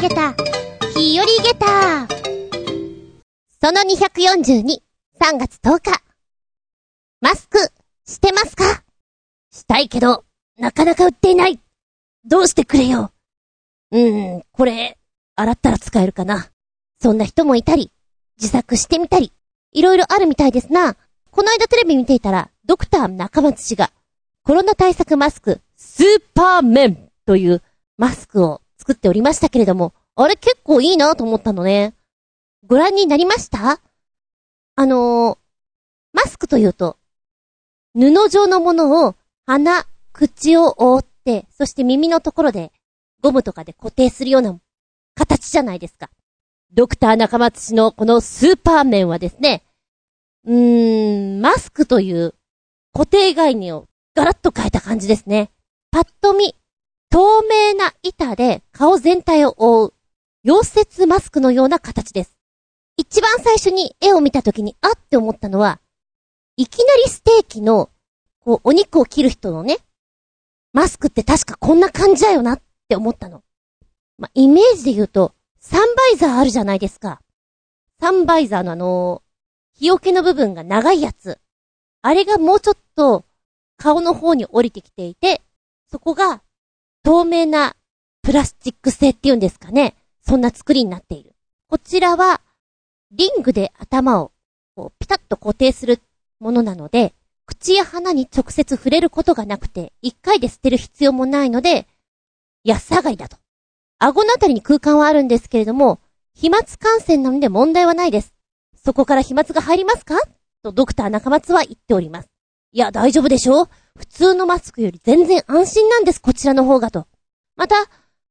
[0.00, 0.32] げた、
[0.96, 2.08] 日和げた。
[3.60, 4.64] その242、
[5.20, 6.02] 3月10日。
[7.20, 7.58] マスク、
[8.06, 8.82] してますか？
[9.52, 10.24] したいけど、
[10.56, 11.60] なかなか売っていない。
[12.24, 13.12] どうしてくれよ？
[13.90, 14.96] うーん、これ、
[15.36, 16.48] 洗ったら使えるかな。
[17.02, 17.92] そんな人もいたり、
[18.38, 19.34] 自作してみたり、
[19.72, 20.96] いろいろあるみたいですな。
[21.30, 23.90] この間テレビ見ていたら、ドクター中松氏が、
[24.44, 27.62] コロナ対策マスク、スーパーメンという
[27.98, 29.92] マスクを作っておりましたけれども、
[30.22, 31.94] あれ結構いいなと思ったのね。
[32.66, 33.80] ご覧になりました？
[34.76, 35.38] あのー、
[36.12, 36.98] マスクというと、
[37.94, 39.14] 布状のものを
[39.46, 42.70] 鼻、口を覆って、そして耳のところで
[43.22, 44.58] ゴムとかで固定するような
[45.14, 46.10] 形じゃないですか。
[46.72, 49.62] ドクター中松氏のこのスーパー面はですね、
[50.44, 52.34] うーん、マスクという
[52.92, 55.50] 固定概念をガラッと変えた感じですね。
[55.90, 56.54] パッと見、
[57.10, 59.94] 透明な板で顔全体を覆う、
[60.44, 62.36] 溶接マスクのような形です。
[62.96, 65.80] 一番最初に絵を見た時に、あって思ったのは、
[66.56, 67.90] いきなりステーキの、
[68.40, 69.78] こう、お肉を切る人のね、
[70.72, 73.42] マスクって確かこんな感じだよなって思ったの。
[74.18, 77.20] まあ、イメージで言うと、サンバイザーあるじゃないですか。
[78.00, 79.22] サンバイザーのあの
[79.74, 81.38] 日よけの部分が長いやつ。
[82.02, 83.24] あれがもうちょっと
[83.76, 85.42] 顔の方に降りてきていて、
[85.90, 86.42] そこが
[87.02, 87.76] 透明な
[88.22, 89.94] プラスチック製っていうんですかね。
[90.30, 91.32] そんな作りになっている。
[91.66, 92.40] こちらは、
[93.10, 94.30] リングで頭を
[94.76, 96.00] こうピタッと固定する
[96.38, 97.14] ものなので、
[97.46, 101.88] 口や鼻に直接触れることがなくて、一回で捨てる必要もないので、
[102.62, 103.38] 安上がりだと。
[103.98, 105.98] 顎のあたりに空間はあるんですけれども、
[106.32, 108.32] 飛沫感染なので問題はないです。
[108.76, 110.14] そこから飛沫が入りますか？
[110.62, 112.28] とドクター中松は言っております。
[112.70, 113.64] いや、大丈夫でしょ？
[113.64, 117.08] う普通のマスクより全然安心なんです、こちらの方がと。
[117.56, 117.74] また、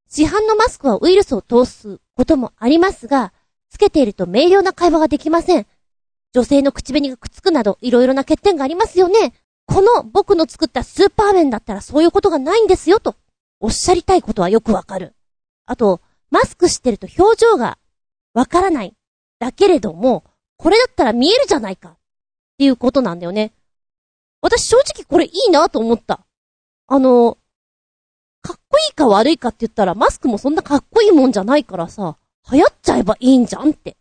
[0.10, 3.32] 市販のマスクはウイルスを通すこともありますが、
[3.70, 5.67] つけていると明瞭な会話ができません。
[6.33, 9.33] 女性の口紅がくっつくなど、いろいろな欠点がありますよね。
[9.67, 13.16] この僕の作ったスーパーメンだったらそういうことがないんですよ、と。
[13.60, 15.14] おっしゃりたいことはよくわかる。
[15.67, 16.02] あと、
[16.32, 17.78] マスクしてると表情が
[18.33, 18.95] わからない。
[19.38, 20.23] だけれども、
[20.58, 21.89] これだったら見えるじゃないか。
[21.89, 21.98] っ
[22.58, 23.54] ていうことなんだよね。
[24.42, 26.26] 私正直これいいなと思った。
[26.88, 27.38] あの、
[28.70, 32.18] こいいか悪いかって言ったらマスクもそんなかっこいいもんじゃないからさ、
[32.52, 33.98] 流行っちゃえばいいんじゃんって。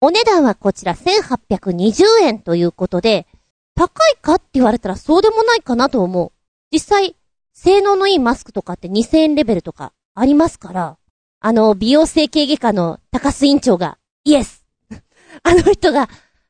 [0.00, 3.26] お値段はこちら1820円ということで、
[3.74, 6.32] 高いかって言われたらそうでもないかなと思う。
[6.72, 7.16] 実際、
[7.52, 10.96] 性能のいいマスクとかって2000円レベルとかありますから、
[11.40, 14.64] あの、美容整形外科の高須院長が、イエス
[15.42, 16.08] あの人が、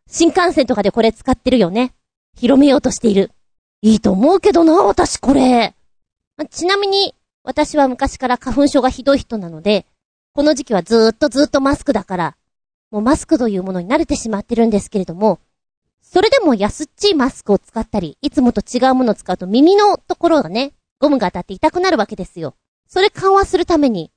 [0.08, 1.94] 新幹線とかでこれ使ってるよね。
[2.36, 3.32] 広めようとしている。
[3.82, 5.74] いいと思うけどな、私これ。
[6.50, 7.14] ちなみに、
[7.50, 9.84] 私は昔から花粉症がひどい人なので、
[10.34, 12.36] この時期はずーっとずーっとマスクだから、
[12.92, 15.40] もうマスクというものに慣れてしまってるんですけれども、
[16.00, 22.54] それでも安っちいマスクを使ったり、いつもと違うものを使うと耳のところがね、ゴムが当たって痛くなるわけですよ。
[22.86, 24.12] それ緩和するために、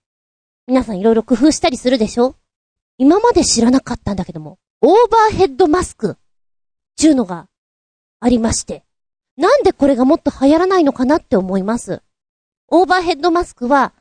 [0.67, 2.35] 皆さんいろいろ工夫したりするでしょ？
[2.99, 6.17] 今まで知らなかったんだけども、オーバーヘッドマスク、
[6.97, 7.47] ちゅうのが
[8.19, 8.83] ありまして、
[9.37, 12.03] なんでこれがもっと流行らないのかなって思います。
[12.75, 13.93] オーバーヘッドマスクは、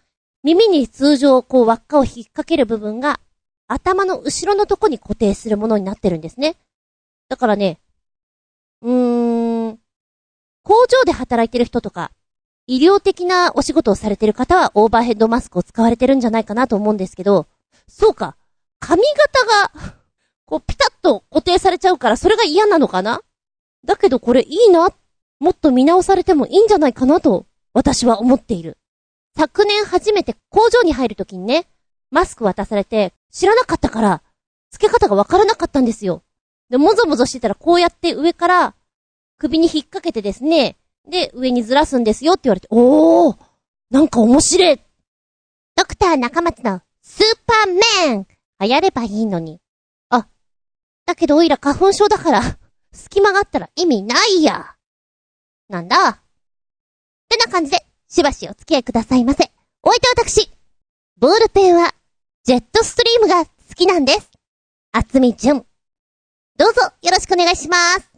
[0.43, 3.21] 耳に通常こう輪っかを引っ掛ける部分が、
[3.69, 6.56] 頭の後ろのとこに固定するものになってるんですね。
[7.28, 7.78] だからね、
[8.81, 9.78] うーん、
[10.62, 12.12] 工場で働いてる人とか、
[12.66, 17.47] 医療的なお仕事をされてる方はオーバーヘッドマスクを使われてるんじゃないかなと思うんですけど、
[17.87, 18.37] そうか、
[18.81, 19.94] 髪型が、
[20.47, 23.21] こうピタッと固定されちゃうからそれが嫌なのかな？
[23.84, 24.88] だけどこれいいな、
[25.41, 28.78] もっと見直されてもいいんじゃないかなと、私は思っている。
[29.37, 31.66] 昨年初めて工場に入るときにね、
[32.10, 34.22] マスク渡されて、知らなかったから、
[34.71, 36.22] 付け方がわからなかったんですよ。
[36.69, 38.75] で、もぞもぞしてたらこうやって上から
[39.38, 40.77] 首に引っ掛けてですね、
[41.09, 43.37] で、上にずらすんですよって言われて、おー
[43.91, 44.81] なんか面白い
[45.75, 48.26] ドクター中松のスーパーメン
[48.61, 49.61] 流行ればいいのに。
[50.11, 50.29] あ、
[51.06, 52.58] だけどおいら花粉症だから、
[52.93, 54.76] 隙間があったら意味ないや。
[55.69, 56.23] なんだ？
[57.32, 59.50] ってな感じで、しばしお付き合いくださいませ。
[59.82, 60.50] お相手私、
[61.17, 61.94] ボールペンは、
[62.44, 64.31] ジェットストリームが好きなんです。
[64.93, 65.67] あつみじゅん。
[66.58, 68.11] どうぞよろしくお願いします。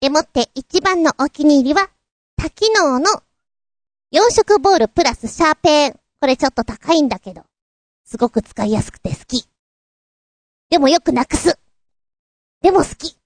[0.00, 1.88] でもって一番のお気に入りは、
[2.36, 3.06] 多機能の
[4.12, 6.00] 4色ボールプラスシャーペン。
[6.20, 7.44] これちょっと高いんだけど、
[8.04, 9.48] すごく使いやすくて好き。
[10.68, 11.58] でもよくなくす。
[12.60, 13.16] でも好き。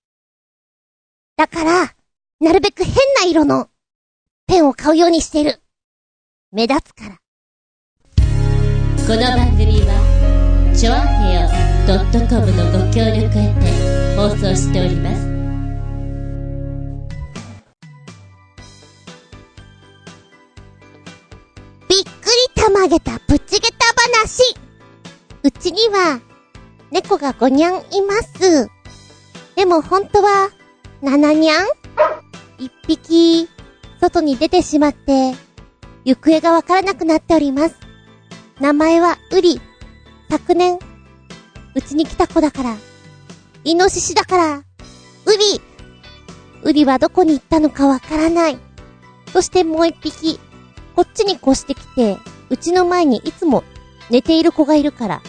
[1.36, 1.94] だから、
[2.40, 3.68] なるべく変な色の
[4.48, 5.60] ペンを買うようにしてる。
[6.52, 7.18] 目立つから。
[8.16, 11.48] この番組は、チョアヘオ
[12.28, 15.28] .com のご協力へて放送しております。
[21.90, 23.84] びっくりたまげたプチゲタ
[24.18, 24.54] 話
[25.42, 26.22] うちには、
[26.90, 28.70] 猫が5にゃんいます。
[29.56, 30.48] でも本当は、
[31.02, 31.66] 7にゃん
[32.58, 33.46] ?1 匹、
[34.00, 35.34] 外に出てしまって、
[36.04, 37.76] 行方がわからなくなっております。
[38.60, 39.60] 名前はウリ。
[40.30, 40.78] 昨年、
[41.74, 42.76] うちに来た子だから。
[43.64, 44.56] イノシシだから。
[44.58, 44.62] ウ
[45.30, 45.60] リ
[46.62, 48.58] ウリはどこに行ったのかわからない。
[49.32, 50.40] そしてもう一匹、
[50.96, 52.16] こっちに越してきて、
[52.50, 53.62] うちの前にいつも
[54.10, 55.22] 寝ている子がいるから、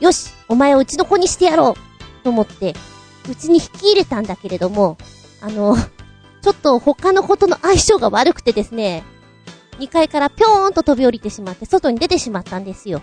[0.00, 2.74] よしお前をうちの子にしてやろうと思って、
[3.30, 4.98] うちに引き入れたんだけれども、
[5.40, 5.76] あの、
[6.44, 9.02] ちょっと他の子との相性が悪くてですね、
[9.78, 13.00] 2階からぴょーんと飛び降りてしまって外に出てしまったんですよ。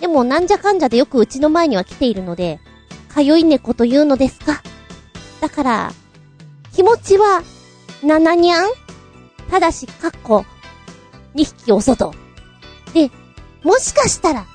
[0.00, 2.58] でもなんじゃかんじゃでよくうちの前には来ているので、
[3.14, 4.60] 通い猫というのですか。
[5.40, 5.92] だから、
[6.74, 7.44] 気持ちは、
[8.02, 8.70] 7にゃん
[9.52, 10.44] ただし、かっこ、
[11.36, 12.12] 2匹お外。
[12.92, 13.12] で、
[13.62, 14.46] もしかしたら、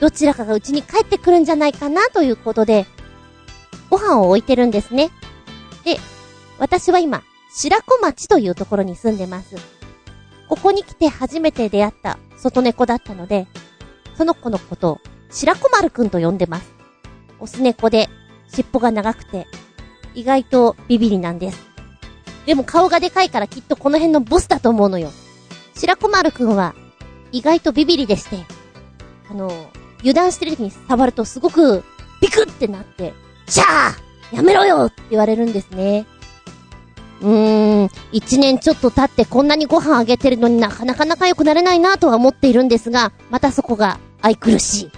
[0.00, 2.86] どちらかがうちに帰ってくるんじゃないかなということで、
[3.88, 5.12] ご飯を置いてるんですね。
[5.84, 6.00] で、
[6.58, 9.56] 私は今、白子町というところに住んでます。
[10.48, 13.46] ここに来て初めて出会った外猫だったので、
[14.16, 14.98] その子のことを
[15.30, 16.72] 白子丸くんと呼んでます。
[17.40, 18.08] オス猫で、
[18.50, 19.46] 尻尾が長くて、
[20.14, 21.68] 意外とビビリなんです。
[22.46, 25.10] でも顔がでかいからきっとこの辺のボスだと思うのよ。
[25.74, 26.74] 白子丸くんは、
[27.30, 28.38] 意外とビビリでして、
[29.30, 29.50] あの、
[30.00, 31.84] 油断してる時に触るとすごく、
[32.20, 33.12] ビクってなって、
[33.46, 36.06] シャーやめろよって言われるんですね。
[37.20, 44.90] うーん、一年ちょっと経ってこんなにご飯あげてるのになかなか仲良くなれないなとは思っているんですが、またそこが愛くるしい。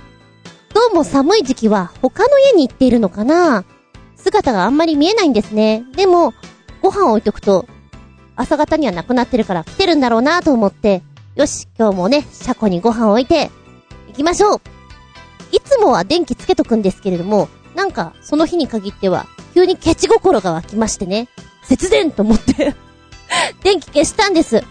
[0.74, 3.64] どうも寒い時期は他の家に行っているのかな？
[4.16, 5.82] 姿があんまり見えないんですね。
[5.96, 6.34] でも、
[6.82, 7.66] ご飯置いとくと、
[8.36, 11.02] 朝方にはなくなってるから来てるんだろうなと思って、
[11.36, 13.50] よし、今日もね、車庫にご飯置いて、
[14.08, 14.60] 行きましょう
[15.52, 21.28] いつもは電気つけとくんですけれども、なんか、その日に限っては、急にケチ心が湧きましてね。
[21.70, 22.74] 節電と思って。
[23.62, 24.64] 電気消したんです。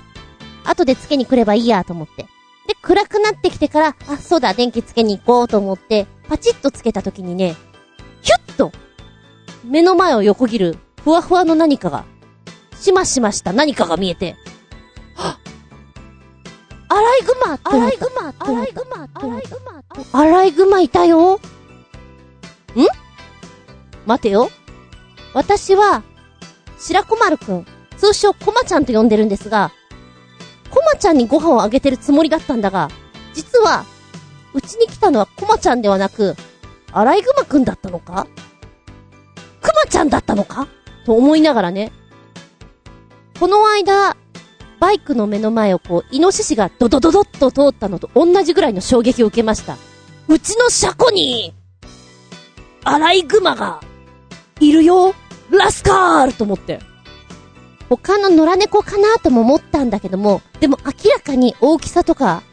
[0.66, 2.24] 後でつけに来ればいいやと思って。
[2.68, 7.56] で、暗くなってきてから、あ、そうだ、電気つけに行こうと思って、パチッとつけた時にね、
[8.22, 8.74] ヒュッと、
[9.63, 12.04] 目の前を横切る、ふわふわの何かが、
[12.78, 13.54] しましました。
[13.54, 14.36] 何かが見えて、
[15.16, 15.40] は
[16.90, 21.36] アライグマアライグマアライグマアライグマアライグマいたよ。
[21.36, 21.40] ん？
[24.06, 24.50] 待てよ。
[25.34, 26.04] 私は、
[26.79, 27.65] 白子丸くん、
[27.97, 29.71] 通称コマちゃんと呼んでるんですが、
[30.69, 32.89] コマちゃんにご飯をあげてるつもりだったんだが、
[33.33, 33.85] 実は、
[34.53, 36.35] うちに来たのはコマちゃんではなく、
[36.91, 38.27] アライグマくんだったのか？
[39.61, 40.67] クマちゃんだったのか？
[41.05, 41.91] と思いながらね。
[43.39, 44.15] この間、
[44.79, 49.77] バイクの目の前をこう、イノシシがドドドドッと通ったのと同じぐらいの衝撃を受けました。
[50.27, 51.53] うちの車庫に、
[52.83, 53.81] アライグマが、
[54.59, 55.13] いるよ
[55.57, 56.80] ラスカールと思って。
[57.90, 62.44] 他の野良猫かなとも思ったんだけども、でも明らかに大きさとか、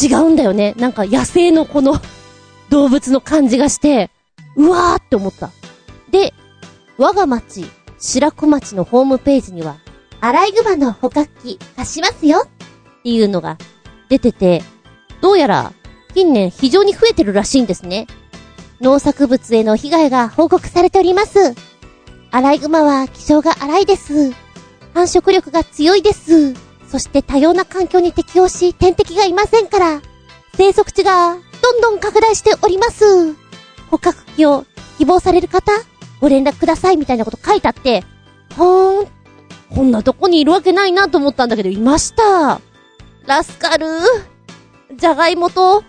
[0.00, 0.74] 違うんだよね。
[0.78, 2.00] なんか野生のこの
[2.70, 4.10] 動物の感じがして、
[4.56, 5.50] うわーって思った。
[6.10, 6.32] で、
[6.96, 7.66] 我が町、
[7.98, 9.76] 白子町のホームページには、
[10.20, 13.58] アライグマの捕獲器貸しますよっていうのが
[14.08, 14.62] 出てて、
[15.20, 15.72] どうやら
[16.14, 18.06] 近年非常に増えてるらしいんですね。
[18.80, 21.54] 農作物への被害が報告されております。
[22.32, 24.32] アライグマは気性が荒いです。
[24.94, 26.54] 繁殖力が強いです。
[26.88, 30.00] そして多様な環境に適応し天敵がいませんから、
[30.56, 33.34] 生息地がどんどん拡大しております。
[33.90, 34.64] 捕獲器を
[34.98, 35.72] 希望される方、
[36.20, 38.04] ご連絡くださいみたいなこと書いてあって、
[38.56, 39.08] ほーん、
[39.74, 42.60] こんなとこにいるわけないなと思ったんだけど、いました。
[43.26, 43.86] ラスカル
[44.96, 45.82] じゃがいもと、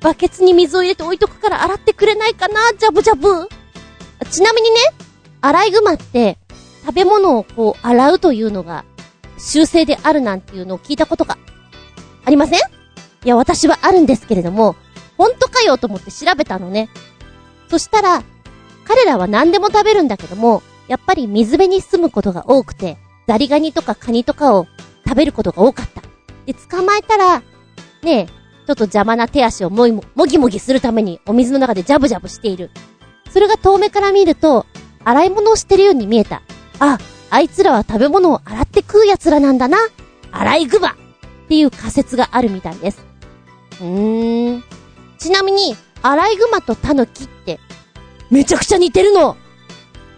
[0.00, 3.48] バケツに水を入れて置いとくから洗ってくれないかなジャブジャブ。
[4.30, 4.76] ちなみにね、
[5.44, 6.38] アライグマって、
[6.86, 8.86] 食べ物をこう、洗うというのが、
[9.36, 11.36] 習性であるなんていうのを聞いたことが、
[12.24, 12.58] ありません？
[12.58, 12.62] い
[13.24, 14.74] や、私はあるんですけれども、
[15.18, 16.88] 本当かよと思って調べたのね。
[17.68, 18.22] そしたら、
[18.86, 22.96] 彼らは何でも食べるんだけども、やっぱり水辺に住むことが多くて、
[23.28, 24.66] ザリガニとかカニとかを
[25.06, 26.00] 食べることが多かった。
[26.46, 27.40] で、捕まえたら、
[28.02, 29.86] ねえ、ちょっと邪魔な手足を、も
[30.26, 32.70] ぎもぎするためにお水の中でジャブジャブしている。
[33.30, 34.64] それが遠目から見ると、
[35.04, 36.42] 洗い物をしてるように見えた。
[36.78, 36.98] あ、
[37.30, 39.78] あいつらは食べ物を洗って食う奴らなんだな。
[40.32, 40.94] アライグマっ
[41.48, 43.04] ていう仮説があるみたいです。
[43.80, 44.64] うーん。
[45.18, 47.60] ちなみに、アライグマとタヌキって、
[48.30, 49.36] めちゃくちゃ似てるの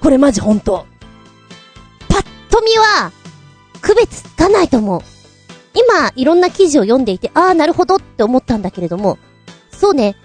[0.01, 0.87] これマジほんと。
[2.09, 3.13] パッと見は、
[3.81, 5.01] 区別つかないと思う。
[5.75, 9.19] 今、いろんな記事を読んでいて、ああ、なるほどって思ったんだけれども、
[9.71, 10.17] そうね、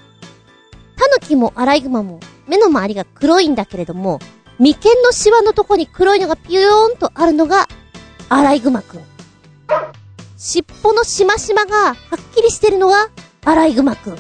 [0.96, 4.20] タヌキもアライグマも、目の周りが黒いんだけれども、
[4.62, 7.68] 眉間のシワのとこに黒いのがピューンとあるのが、
[8.30, 9.02] アライグマくん。
[10.38, 11.96] 尻尾のしましまがはっ
[12.36, 13.10] きりしてるのが、
[13.44, 14.18] アライグマくん。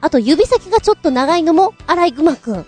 [0.00, 2.64] あと指先がちょっと長いのも、アライグマくん。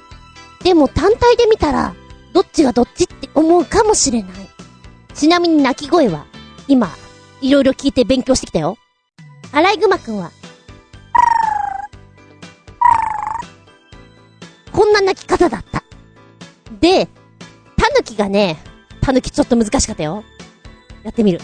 [0.65, 1.95] でも単体で見たら、
[2.33, 4.33] どっちがどっちって思うかもしれない。
[5.15, 6.27] ちなみに鳴き声は、
[6.67, 6.91] 今、
[7.41, 8.79] いろいろ聞いて勉強してきたよ。
[9.53, 10.33] アライグマくんは、
[14.73, 15.86] こんな鳴き方だった。
[16.80, 17.09] で、
[17.76, 18.59] タヌキがね、
[19.00, 20.25] タヌキちょっと難しかったよ。
[21.02, 21.40] やってみる。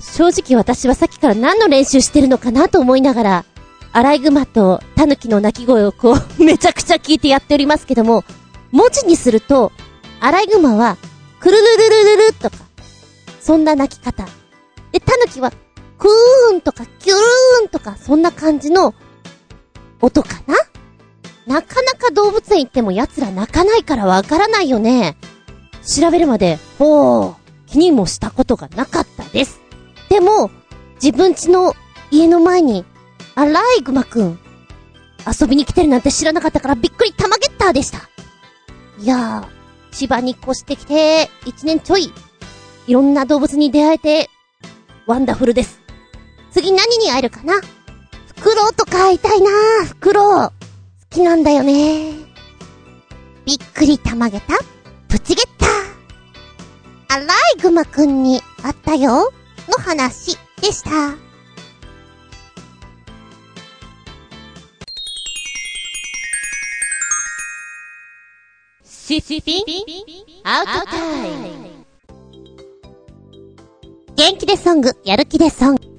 [0.00, 3.44] 正直私はさっきから何の練習してるのかなと思いながら、
[3.92, 8.24] アライグマとタヌキの鳴き声をこう、 めちゃくちゃ聞いてやっておりますけども、
[8.72, 9.72] 文字にすると、
[10.20, 10.98] アライグマは、
[11.40, 12.56] くるるるるるるとか、
[13.40, 14.26] そんな鳴き方。
[14.92, 15.52] で、タヌキは、
[16.02, 18.92] クーンとか、キューンとか、そんな感じの、
[20.00, 20.56] 音かな？
[21.46, 25.16] なかなか動物園行っても奴ら泣かないからわからないよね。
[25.86, 29.60] 調べるまで、ほう、気にもしたことがなかったです。
[30.08, 30.50] でも、
[31.00, 31.74] 自分家の
[32.10, 32.84] 家の前に、
[33.36, 34.40] アライグマくん、
[35.24, 37.98] 遊びに来てるなんて知らなかったからびっくり玉ゲッターでした。
[38.98, 42.12] いやー、千葉に越してきて、一年ちょい、
[42.88, 44.30] いろんな動物に出会えて、
[45.06, 45.80] ワンダフルです。
[46.52, 47.54] 次何に会えるかな？
[47.54, 47.62] フ
[48.42, 49.50] クロウとか会いたいな
[49.86, 50.48] フクロウ。
[50.48, 50.52] 好
[51.10, 52.12] きなんだよね
[53.44, 54.58] びっくり玉ゲタ、
[55.08, 55.70] プチゲッター。
[57.08, 59.32] アライグマくんに会ったよ。
[59.68, 60.90] の話でした。
[68.84, 69.64] シシピ
[70.44, 71.70] アウトタイム
[74.16, 75.91] 元気でソング、やる気でソング。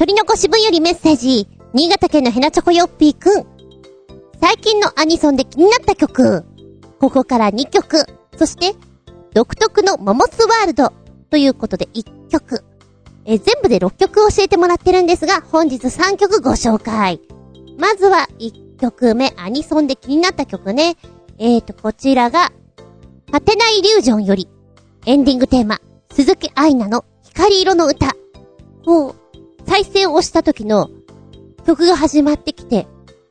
[0.00, 3.46] 取り残し分よりメッセージ、新潟県のヘナチョコヨッピーくん。
[4.40, 6.42] 最近のアニソンで気になった曲。
[6.98, 8.06] ここから2曲。
[8.34, 8.74] そして、
[9.34, 10.94] 独特のモモスワールド。
[11.28, 12.64] ということで1曲。
[13.26, 17.20] え全部で6曲教えてもらってるんですが、本日3曲ご紹介。
[17.76, 20.96] まずは1曲目、アニソンで気になった曲ね。
[21.36, 22.52] えーと、こちらが、
[23.30, 24.48] ハテナイリュージョンより、
[25.04, 25.78] エンディングテーマ、
[26.10, 28.16] 鈴木愛菜の光色の歌。
[28.86, 29.14] を、
[29.70, 30.90] 再生をした時の
[31.64, 32.88] 曲が始まってきて、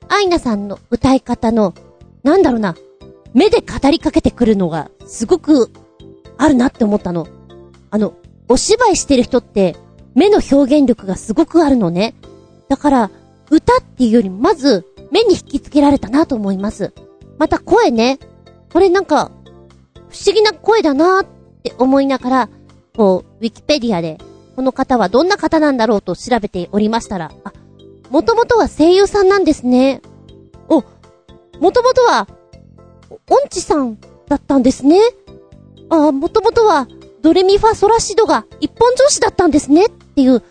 [0.08, 1.74] 愛菜さんの歌い方の、
[2.24, 2.78] なんだろうな、
[3.34, 5.70] 目で語りかけてくるのが、すごく、
[6.38, 7.28] あるなって思ったの。
[7.92, 8.14] あの、
[8.48, 9.76] お芝居してる人って、
[10.16, 12.16] 目の表現力がすごくあるのね。
[12.70, 13.12] だから、
[13.50, 16.94] 歌っていうよりまず、目に引きつけられたなと思います。
[17.38, 18.18] また声ね。
[18.72, 19.30] これなんか、
[20.08, 21.26] 不思議な声だなっ
[21.64, 22.50] て思いながら、
[22.96, 24.20] こう、ウィキペディアで、
[24.60, 27.54] この方はどんな方なんだろうと調べておりましたら、あ、
[28.10, 30.02] もともとは声優さんなんですね。
[30.68, 30.84] お、
[31.62, 32.28] もともとは、
[33.30, 33.98] 音痴さん
[34.28, 35.00] だったんですね。
[35.90, 36.90] あ、もともとは、
[37.22, 40.42] ドレミファソラシドが一本上司だったんですねっていう、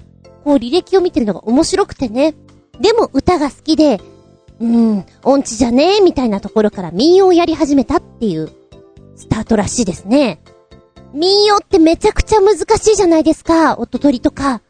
[0.42, 2.34] こう履歴を見てるのが面白くてね。
[2.80, 4.00] でも歌が好きで、
[4.58, 8.48] うーん、音痴じゃねえみたいなところから民謡をやり始めたっていう
[9.16, 10.40] スタートらしいですね。
[11.12, 14.60] 民謡ってめちゃくちゃ難しいじゃないですか、音取りとか。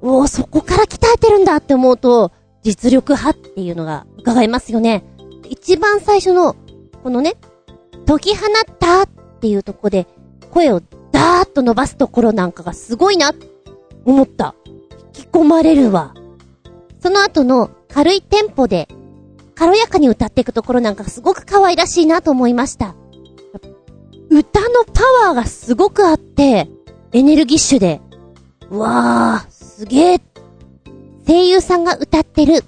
[0.00, 5.04] おー、そこから鍛えてるんだって思うと、実力派っていうのが伺えますよね。
[5.48, 6.56] 一番最初の、
[7.02, 7.36] このね、
[8.06, 9.08] 解き放ったっ
[9.40, 10.06] ていうとこで、
[10.50, 10.80] 声を
[11.12, 13.32] ダーッと伸ばすところなんかがすごいな、
[14.04, 14.54] 思った。
[15.14, 16.14] 引き込まれるわ。
[17.00, 18.88] その後の軽いテンポで、
[19.54, 22.94] 軽やかに歌っていくところなんかすごく可愛らしいなと思いました。
[24.32, 26.66] 歌のパワーがすごくあって、
[27.12, 28.00] エネルギッシュで、
[28.70, 30.20] うわー、すげー。
[31.26, 32.64] 声優さんが歌ってる。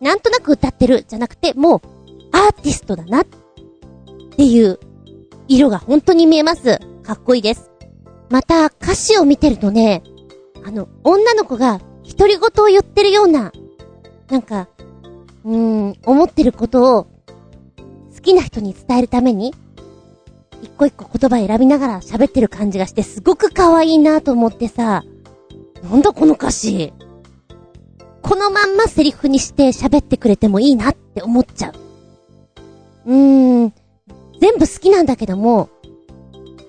[0.00, 1.80] なんとなく歌ってる、じゃなくて、もう、
[2.30, 3.22] アーティストだな。
[3.22, 3.26] っ
[4.36, 4.78] ていう、
[5.48, 6.78] 色が本当に見えます。
[7.02, 7.72] かっこいいです。
[8.30, 10.04] また、歌詞を見てるとね、
[10.64, 13.52] あの、女の子が独り言を言ってるような、
[14.30, 14.68] なんか、
[15.44, 17.04] うーん、思ってることを、
[18.14, 19.52] 好きな人に伝えるために、
[20.64, 25.04] 一個一個言葉選びながら喋ってる感じがしてすごく可愛いなと思ってさ、
[25.82, 26.92] なんだこの歌詞。
[28.22, 33.12] このまんまセリフにして喋ってくれてもいいなって思っちゃう。
[33.12, 33.74] うーん、
[34.40, 35.68] 全部好きなんだけども、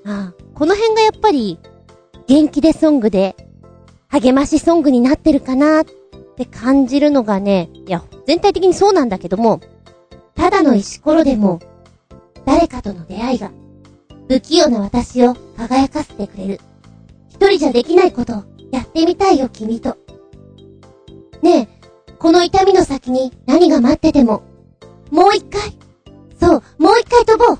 [0.05, 1.57] ああ、この辺がやっぱり、
[2.27, 3.37] 元気でソングで、
[4.09, 5.85] 励ましソングになってるかなっ
[6.35, 9.61] て感じるのがね、いや、全体的にそうなんだけども、
[10.35, 11.61] ただの石ころでも、
[12.45, 13.51] 誰かとの出会いが、
[14.27, 16.61] 不器用な私を輝かせてくれる。
[17.29, 19.97] 一人じゃできないこと、やってみたいよ君と。
[21.41, 24.43] ねえ、この痛みの先に何が待ってても、
[25.11, 25.77] もう一回、
[26.39, 27.59] そう、もう一回飛ぼう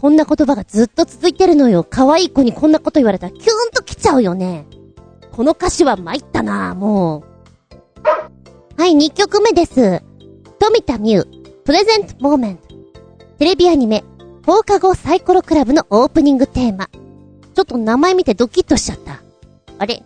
[0.00, 1.82] こんな言葉がずっと続いてるのよ。
[1.88, 4.66] 可愛い子にこんなこと言われたらキューンと来ちゃうよね。
[5.32, 7.24] この歌詞は参ったなも
[8.76, 8.80] う。
[8.80, 10.02] はい、2曲目です。
[10.58, 11.26] 富田美優、
[11.64, 12.68] プレゼントモーメント。
[13.38, 14.04] テレビアニメ、
[14.46, 16.88] 放課後サイコロクラブのオープニングテーマ。
[16.88, 19.22] ちょっと名前見てドキッとしちゃった。
[19.78, 20.02] あれ？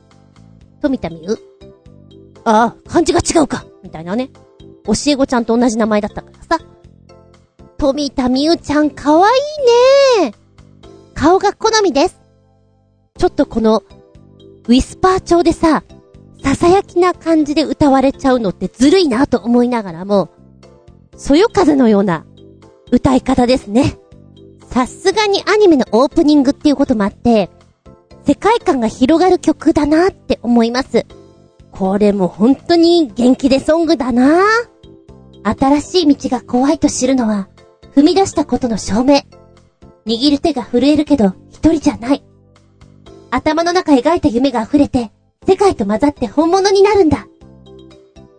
[0.80, 1.38] 富田美優？
[2.44, 4.30] ああ、漢字が違うかみたいなね。
[4.86, 6.64] 教え子ちゃんと同じ名前だったからさ。
[7.78, 9.32] 富田美優ちゃんかわい
[10.20, 10.34] いね
[11.14, 12.20] 顔が好みです。
[13.18, 13.82] ちょっとこの、
[14.68, 15.82] ウィスパー調でさ、
[16.42, 20.28] 囁きな感じで歌われちゃうのってずるいなと思いながらも、
[21.16, 22.24] そよ風のような
[22.92, 23.98] 歌い方ですね。
[24.78, 27.50] さすがにアニメのオープニングっていうこともあって、
[28.24, 31.04] 世界観が広がる曲だなって思います。
[31.72, 34.44] これも本当に元気でソングだな
[35.42, 37.48] 新しい道が怖いと知るのは、
[37.96, 39.22] 踏み出したことの証明。
[40.06, 42.22] 握る手が震えるけど、一人じゃない。
[43.32, 45.10] 頭の中描いた夢が溢れて、
[45.44, 47.26] 世界と混ざって本物になるんだ。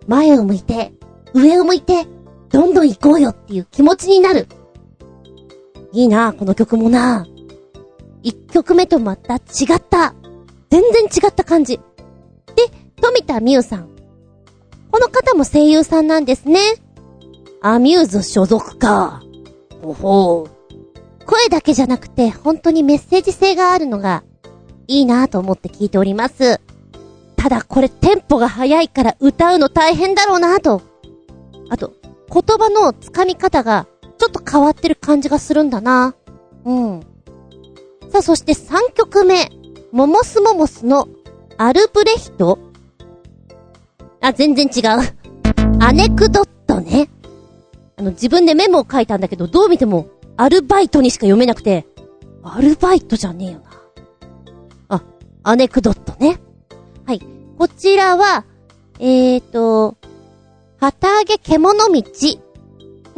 [0.07, 0.93] 前を向いて、
[1.33, 2.05] 上を向いて、
[2.49, 4.47] どんどん行こうよっていう気持ちになる。
[5.91, 7.25] いいなこの曲もな
[8.21, 9.37] 一曲目とまた違
[9.75, 10.13] った、
[10.69, 11.77] 全然違った感じ。
[11.77, 11.83] で、
[13.01, 13.89] 富田美優さん。
[14.91, 16.59] この方も声優さんなんですね。
[17.61, 19.21] アミューズ所属か。
[19.81, 21.25] ほほう。
[21.25, 24.23] 声だけじゃなくて、本当にメッセージ性があるのが、
[24.87, 26.59] いいなぁと思って聞いております。
[27.35, 30.81] ただこれテンポが速いから歌うの大変だろうなぁと。
[31.69, 31.93] あと、
[32.31, 33.87] 言葉の掴み方が、
[34.19, 36.13] ちょっと変わってる感じがするんだな。
[36.65, 37.01] うん。
[38.11, 39.49] さあ、そして3曲目。
[39.91, 41.07] モモスモモスの
[41.57, 42.59] アルブレヒト
[44.21, 45.81] あ、全然違う。
[45.81, 47.09] アネクドットね。
[47.97, 51.87] あの、自分でメモを書いたんだけど、どう見ても、アルバイトにしか読めなくて、
[52.43, 54.97] アルバイトじゃねえよな。
[54.97, 55.03] あ、
[55.43, 56.39] アネクドットね。
[57.05, 57.21] はい。
[57.57, 58.45] こちらは、
[58.99, 59.97] えーと、
[60.77, 62.03] 旗揚げ獣道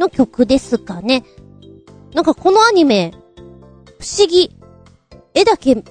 [0.02, 1.24] の曲ですかね。
[2.12, 3.12] なんかこのアニメ、
[4.00, 4.50] 不思議。
[5.34, 5.70] 絵だけ、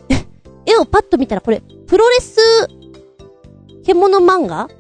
[0.68, 2.38] 絵をパッと見たらこれ、プロレス、
[3.84, 4.68] 獣漫画？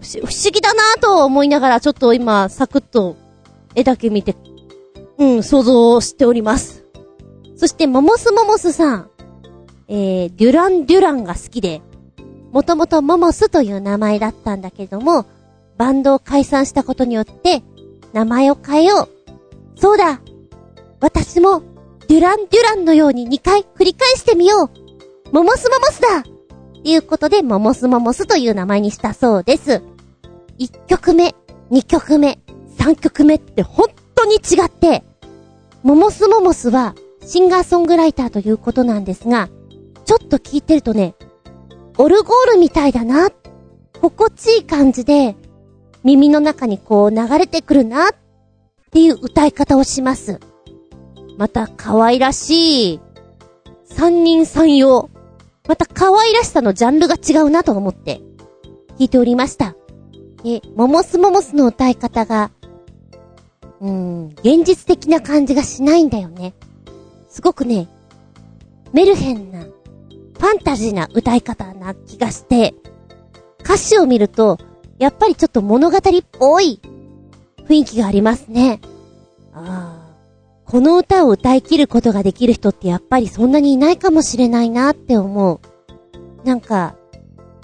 [0.00, 3.16] 不思議だなぁと思いながらちょっと今、サクッと
[3.74, 4.34] 絵だけ見て、
[5.18, 6.84] うん、想像しております。
[7.56, 9.10] そして、モモスモモスさん。
[9.88, 11.82] えー、デュランデュランが好きで、
[12.52, 15.26] もともとモモスという名前だったんだけども、
[15.80, 17.62] バンドを解散したことによって、
[18.12, 19.08] 名前を変えよ
[19.76, 19.80] う。
[19.80, 20.20] そうだ
[21.00, 21.62] 私も、
[22.06, 24.70] デュランデュランのように2回繰り返してみよう
[25.32, 29.82] モモスモモスだっていうことで、モモスモモスという名前にしたそうです。
[30.58, 31.34] 1曲目、
[31.70, 32.40] 2曲目、
[32.78, 35.02] 3曲目って本当に違って、
[35.82, 39.48] モモスモモスはシンガーソングライターということなんですが、
[40.04, 41.14] ちょっと聞いてるとね、
[41.96, 43.30] オルゴールみたいだな、
[44.02, 45.36] 心地いい感じで、
[46.04, 48.12] 耳の中にこう流れてくるな、っ
[48.90, 50.40] ていう歌い方をします。
[51.38, 53.00] また可愛らしい、
[53.84, 55.08] 三人三様。
[55.68, 58.20] また可愛らしさのジャンルが違うなと思って、
[58.98, 59.76] 聞いておりました。
[60.44, 62.50] え、モモスモモスの歌い方が、
[63.80, 66.54] うーん、現実的な感じがしないんだよね。
[67.28, 67.88] すごくね、
[68.92, 72.74] メルヘンな、ファンタジーな歌い方な気がして、
[73.60, 74.58] 歌詞を見ると、
[75.00, 76.80] やっぱりちょっと物語っぽい
[77.66, 78.80] 雰囲気がありますね。
[79.54, 80.70] ああ。
[80.70, 86.46] この歌を歌い切ることができる人ってやっぱりそんなにいないかもしれないなって思う。
[86.46, 86.94] なんか、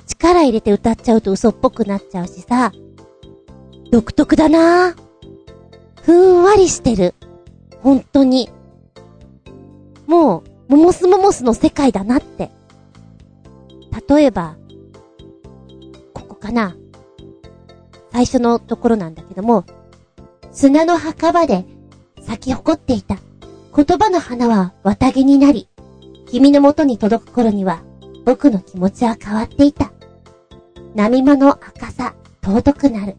[0.06, 2.72] 力入れて歌っちゃうと嘘っぽくなっちゃうしさ、
[3.92, 4.96] 独特だな。
[6.02, 7.14] ふんわりしてる。
[7.82, 8.48] 本当に。
[10.06, 12.50] もう、モモスモモスの世界だなって。
[14.08, 14.56] 例えば、
[16.14, 16.74] ここかな。
[18.16, 19.66] 最初のところなんだけども、
[20.50, 21.66] 砂の墓場で
[22.22, 23.18] 咲き誇っていた
[23.76, 25.68] 言葉の花は綿毛になり、
[26.30, 27.82] 君の元に届く頃には
[28.24, 29.92] 僕の気持ちは変わっていた。
[30.94, 33.16] 波間の赤さ、尊くなる。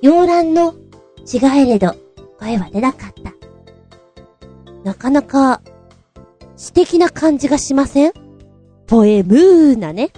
[0.00, 0.72] 洋蘭の
[1.30, 1.94] 違えれど、
[2.40, 3.34] 声は出なかった。
[4.82, 5.60] なかなか、
[6.56, 8.12] 詩的な感じがしません？
[8.86, 10.08] ポエムーなね。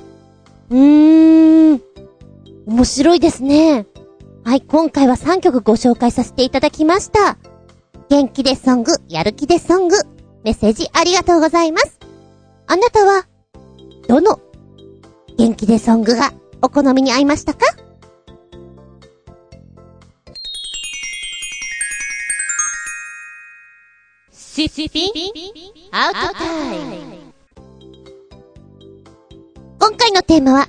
[0.70, 1.82] うーん。
[2.66, 3.86] 面白いですね。
[4.44, 7.38] はい、今回は3曲ご紹介させていただきました。
[8.08, 9.96] 元気でソング、やる気でソング、
[10.42, 12.00] メッセージありがとうございます。
[12.66, 13.26] あなたは、
[14.08, 14.40] どの、
[15.38, 17.60] 元気でソングがお好みに合いましたか？
[24.32, 25.12] シシピン
[25.92, 27.16] アウトタイム
[29.78, 30.66] 今回のテーマは、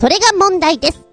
[0.00, 1.09] それが問題です。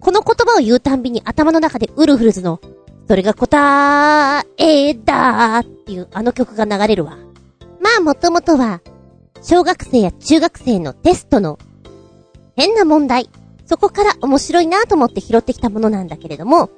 [0.00, 2.60] この言葉を言うたんびに頭の中でウルフルズの
[3.06, 7.18] それが答えだーっていうあの曲が流れるわ。
[7.80, 8.80] まあもともとは、
[9.42, 11.58] 小学生や中学生のテストの
[12.56, 13.28] 変な問題。
[13.66, 16.70] そこから面白いなと思って拾ってきたものなんだけれども、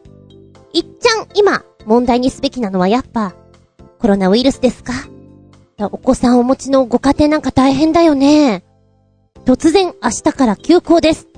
[0.73, 3.35] いっちゃん今問題にすべきなのはやっぱ
[3.99, 4.93] コロナウイルスですか？
[5.79, 8.65] お子さんお持ちのご家庭なんか大変だよね。
[9.45, 11.29] 突然明日から休校です。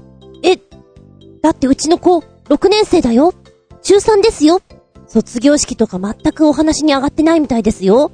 [1.45, 3.35] だってうちの子6年生だよ。
[3.83, 4.63] 中3ですよ。
[5.07, 8.13] 卒業式とか全くお話に上がってないみたいですよ。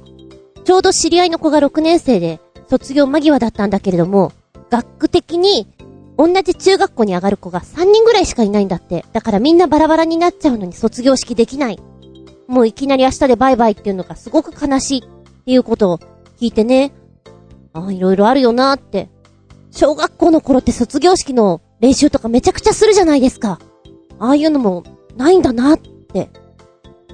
[0.65, 4.33] ちょうど知り合いの子が6年生で、卒業間際だったんだけれども、
[4.69, 5.65] 学区的に、
[6.17, 9.05] 同じ中学校に上がる子が3人ぐらいしかいないんだって。
[9.13, 11.79] だからみんなバラバラになっちゃうのに卒業式できない。
[12.49, 15.01] もういきなり明日でバイバイっていうのがすごく悲しいっ
[15.45, 15.99] ていうことを
[16.37, 16.91] 聞いてね。
[17.71, 19.07] ああ、いろいろあるよなーって。
[19.71, 23.59] 小学校の頃って卒業式の練習とかめちゃくちゃするじゃないですか。
[24.19, 24.83] ああいうのも
[25.17, 26.29] ないんだなって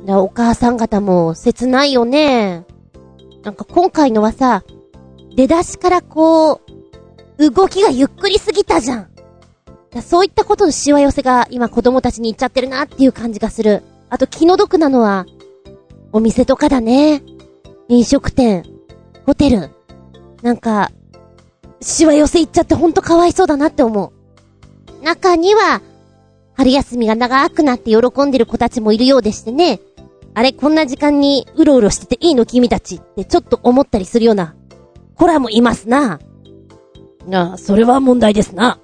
[0.07, 2.65] お母さん方も切ないよね。
[3.43, 4.63] なんか今回のはさ、
[5.35, 6.61] 出だしからこ
[7.37, 9.07] う、動きがゆっくりすぎたじゃん。
[10.01, 13.83] そういったことのしわ寄せが今子供たちに言っちゃってるなっていう感じがする。
[14.09, 15.25] あと気の毒なのは、
[16.11, 17.23] お店とかだね。
[17.87, 18.63] 飲食店、
[19.25, 19.69] ホテル。
[20.41, 20.91] なんか、
[21.81, 24.16] しわ寄せ言っちゃってほんとかわいそうだなって思う。
[25.07, 25.81] 中には、
[26.53, 29.79] 春休みが長くなって喜んでる子たちもいるようでしてね。
[30.33, 34.53] あれ、こんな時間にうろうろしてていいの君たちってちょっと思ったりするような、
[35.15, 36.19] コラもいますな。
[37.31, 38.79] ああ、それは問題ですな。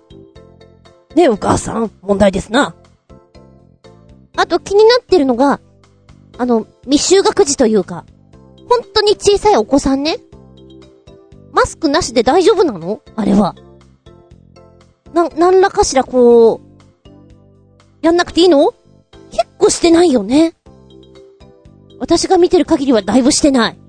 [1.13, 2.73] ねえ、お母さん、問題ですな。
[4.37, 5.59] あと気になってるのが、
[6.37, 8.05] あの、未就学児というか、
[8.69, 10.19] 本当に小さいお子さんね。
[11.51, 13.01] マスクなしで大丈夫なの？
[13.17, 13.55] あれは。
[15.13, 16.59] な、なんらかしらこう、
[18.01, 18.73] やんなくていいの？
[19.31, 20.55] 結構してないよね。
[21.99, 23.79] 私が見てる限りはだいぶしてない。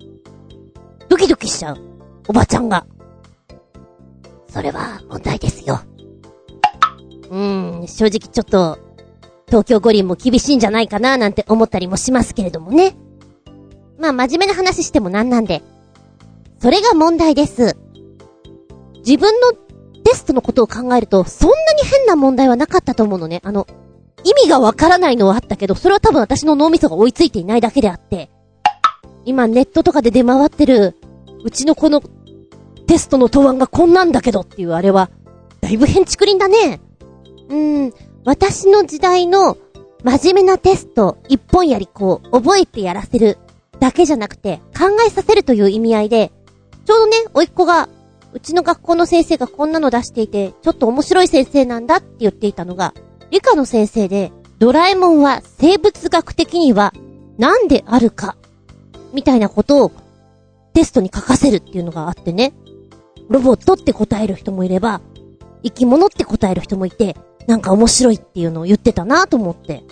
[1.09, 1.79] ドキドキしちゃう。
[2.29, 2.87] おばちゃんが。
[4.49, 5.81] それは問題ですよ。
[7.31, 8.79] うーん、正直ちょっと、
[9.47, 12.97] 東京五輪も厳しいんじゃないかななんて思ったりもしますけれどもね。
[13.99, 15.63] まあ真面目な話してもなんなんで。
[16.61, 17.77] それが問題です。
[19.05, 19.53] 自分の
[20.05, 23.41] テストのことを考えると、そんなに変な問題はなかったと思うのね。
[23.45, 23.67] あの、
[24.25, 28.31] 意味がわからないのはあったけど、それは多分私の脳みそが追いついていないだけであって、
[29.25, 30.97] 今ネットとかで出回ってる、
[31.43, 32.01] うちの子の
[32.87, 35.11] テストの答案がこんなんだけどっていうあれは、
[35.61, 36.81] だいぶ変築林だね。
[37.49, 37.93] うーん、
[38.25, 39.57] 私の時代の
[40.03, 43.39] 真面目なテスト、一本やりこう、覚えてやらせる
[43.81, 46.33] だけじゃなくて、考えさせるという意味合いで、
[46.85, 47.89] ちょうどね、おいっ子が、
[48.35, 52.93] うちの学校の先生がこんなの出していて、ちょっと面白い先生なんだって言っていたのが、
[53.31, 56.93] 理科の先生で、ドラえもんは生物学的には
[57.39, 58.37] 何であるか、
[59.13, 59.93] みたいなことを
[60.73, 62.53] テストに書かせるっていうのがあってね。
[63.29, 65.01] ロボットって答える人もいれば、
[65.63, 67.17] 生き物って答える人もいて、
[67.47, 69.85] なんか面白いっていうのを言ってたなと思って。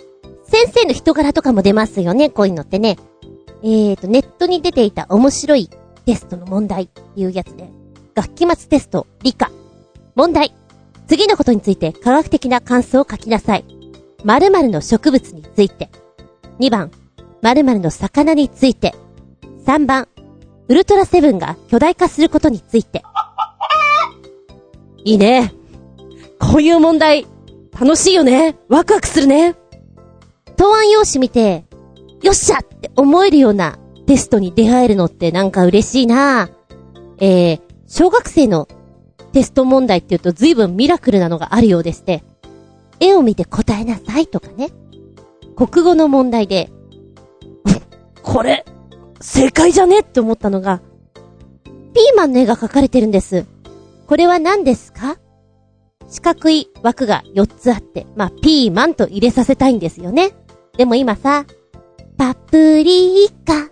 [0.43, 2.97] 先生の人柄とかも出ますよね、こういうのってね。
[3.63, 5.69] えーと、ネットに出ていた面白い
[6.05, 7.71] テストの問題っていうやつで、
[8.15, 9.51] 学期末テスト、理科。
[10.15, 10.53] 問題。
[11.07, 13.65] 次のことについて科学的な感想を書きなさい。
[14.23, 15.89] 〇〇の植物について。
[16.59, 16.91] 2番、
[17.41, 18.93] 〇〇の魚について。
[19.65, 20.07] 3番、
[20.67, 23.03] ウルトラセブンが巨大化することについて。
[25.03, 25.51] いいね。
[26.39, 27.25] こういう問題、
[27.79, 28.55] 楽しいよね。
[28.69, 29.55] ワクワクするね。
[30.55, 31.65] 答案用紙見て、
[32.21, 36.49] よっしゃって思えるようなテストに出会えるのってなんか嬉しいな
[37.19, 37.61] えー、
[37.95, 38.67] 小学生の
[39.33, 42.23] テスト問題って言うと随分ミラクルなのがあるようでして、
[42.99, 44.71] 絵を見て答えなさいとかね。
[45.55, 46.71] 国語の問題で、
[48.23, 48.65] これ、
[49.21, 50.81] 正解じゃねって思ったのが、
[51.93, 53.45] ピーマンの絵が描かれてるんです。
[54.07, 55.19] これは何ですか？
[56.09, 60.31] 四角い枠が4つあって、まあ、ピーマンと入れさせたいんですよね。
[60.77, 61.45] でも今さ、
[62.17, 63.69] パプリカ。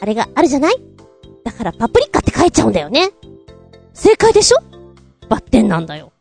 [0.00, 0.76] あれがあるじゃない？
[1.44, 3.10] だからパプリカって書いちゃうんだよね。
[3.94, 4.58] 正解でしょ？
[5.28, 6.12] バッテンなんだよ。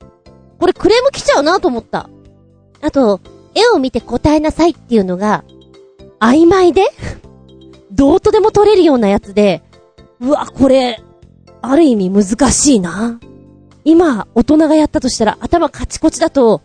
[0.59, 2.09] これクレーム来ちゃうなと思った。
[2.81, 3.19] あと、
[3.55, 5.43] 絵を見て答えなさいっていうのが、
[6.19, 6.85] 曖昧で
[7.91, 9.61] どうとでも取れるようなやつで、
[10.21, 11.01] うわ、これ、
[11.61, 13.19] ある意味難しいな。
[13.83, 16.61] 今、大人がやったとしたら頭カチコチだと、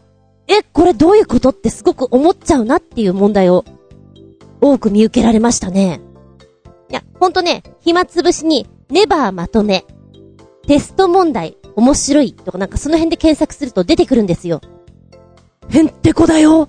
[0.46, 3.64] え、これどういうことってすごく思っちゃうなっていう問題を、
[4.60, 6.00] 多く見受けられましたね。
[6.90, 9.84] いや、ほんとね、暇つぶしに、ネバーまとめ、
[10.68, 14.60] テスト問題、面白いとかなんかその辺で検索すると出てくるんですよ。
[15.70, 16.68] へんてこだよ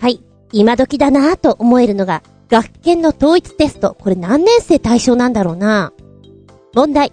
[0.00, 3.96] はい、今時だなぁと思えるのが、学研の統一テスト。
[3.98, 5.92] これ何年生対象なんだろうな
[6.74, 7.12] 問題。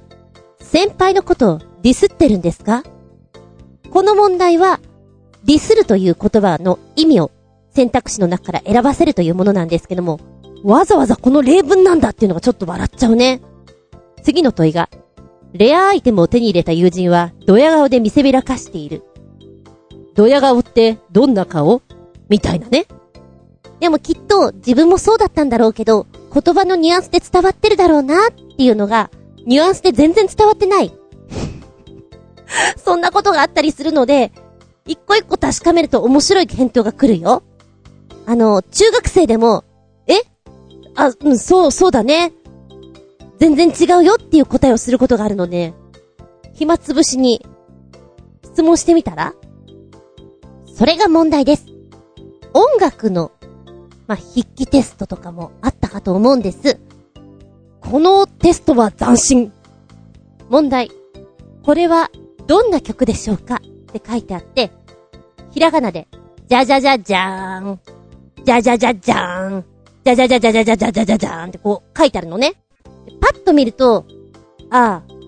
[0.59, 2.83] 先輩のことをディスってるんですか？
[3.91, 4.79] この問題は、
[5.43, 7.31] ディスるという言葉の意味を
[7.75, 10.19] 選択肢の中から選ばせるというものなんですけども、
[10.63, 13.39] わざわざこの例文なんだっていうのがちょっと笑っちゃうね。
[14.23, 14.89] 次の問いが、
[15.53, 19.03] レアアイテムを手に入れた友人は、ドヤ顔で見せびらかしている。
[20.15, 21.81] ドヤ顔ってどんな顔？
[22.27, 22.85] みたいなね。
[23.79, 29.09] でもきっと自分もそうだったんだろうけど、言葉のニュアンスで伝わってるだろうなっていうのが、
[29.45, 30.93] ニュアンスで全然伝わってない。
[32.77, 34.31] そんなことがあったりするので、
[34.85, 37.43] 一個一個確かめると面白い返答が来るよ。
[38.25, 39.63] あの、中学生でも、
[40.05, 40.21] え？
[40.95, 42.33] あ、うん、そう、そうだね。
[43.39, 45.73] 全然違うよっていう答えをすることがあるので、
[46.53, 47.45] 暇つぶしに、
[48.43, 49.33] 質問してみたら
[50.75, 51.65] それが問題です。
[52.53, 53.31] 音楽の
[54.07, 56.79] まあ、筆記テストとかもあったかと思うんです。
[57.79, 59.53] このテストは斬新。
[60.49, 60.89] 問題。
[61.63, 62.09] これは
[62.47, 63.57] どんな曲でしょうか？
[63.57, 64.71] って書いてあって、
[65.51, 66.07] ひらがなで、
[66.47, 67.79] じゃじゃじゃじゃーん。
[68.43, 69.65] じゃじゃじゃじゃーん。
[70.03, 72.53] じゃじゃじゃじゃじゃじゃじゃじゃじゃーんってこう書いてあるのね。
[73.19, 74.05] パッと見ると、
[74.69, 75.19] ああ、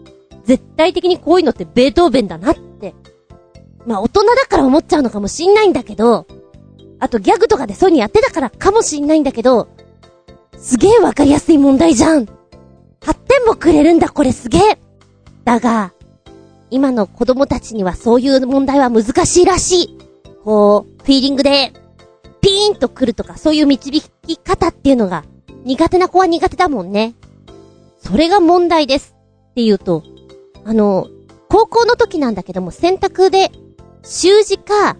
[0.45, 2.93] 絶対的にこういうのってベートーベンだなって。
[3.85, 6.27] まあ大人だから思っちゃうのかもしんないんだけど、
[6.99, 9.69] あとギャグとかでそういうにやってたからかもしんないんだけど、
[10.57, 12.25] すげえわかりやすい問題じゃん。
[13.01, 14.77] 8点もくれるんだ、これすげえ。
[15.43, 15.93] だが、
[16.69, 19.97] 今の子供たちにはそういう問題は難しいらしい。
[20.43, 21.73] こう、フィーリングで、
[22.41, 25.23] ピーンと来るとか、そういう導き方っていうのが、
[25.63, 27.15] 苦手な子は苦手だもんね。
[28.01, 29.15] それが問題です。
[29.51, 30.03] って言うと、
[30.65, 31.07] あの、
[31.49, 33.51] 高校の時なんだけども、選択で、
[34.03, 34.97] 習字か、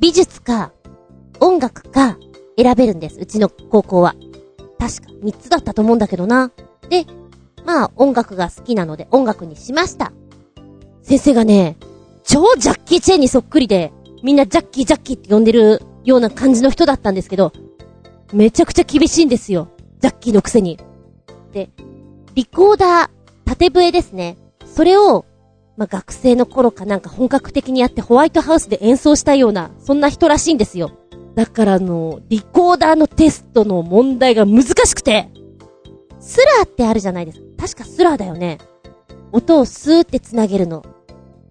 [0.00, 0.72] 美術か、
[1.40, 2.18] 音楽か
[2.56, 3.20] 選べるんです。
[3.20, 4.14] うちの高校は。
[4.78, 6.50] 確か3つだったと思うんだけどな。
[6.88, 7.06] で、
[7.64, 10.12] まあ音楽が好きなので音楽にしました。
[11.02, 11.76] 先生がね、
[12.24, 13.92] 超ジャッキーチェーンにそっくりで、
[14.22, 17.52] みんなジャッキージャッキーって呼んでるような感じの人だったんですけど、
[18.32, 19.68] めちゃくちゃ厳しいんですよ。
[20.00, 20.78] ジャッキーのくせに。
[21.52, 21.70] で、
[22.38, 23.10] リコーダー、
[23.46, 24.36] 縦笛ですね。
[24.64, 25.24] それを、
[25.76, 30.92] まあ、学生の頃かなんか本格的にやってホワイトハウスで演奏したような、そんな人らしいんですよ。
[31.34, 35.28] だからあの、リコーダーのテストの問題が難しくて、
[36.20, 37.46] スラーってあるじゃないですか。
[37.58, 38.58] 確かスラーだよね。
[39.32, 40.84] 音をスーって繋げるの。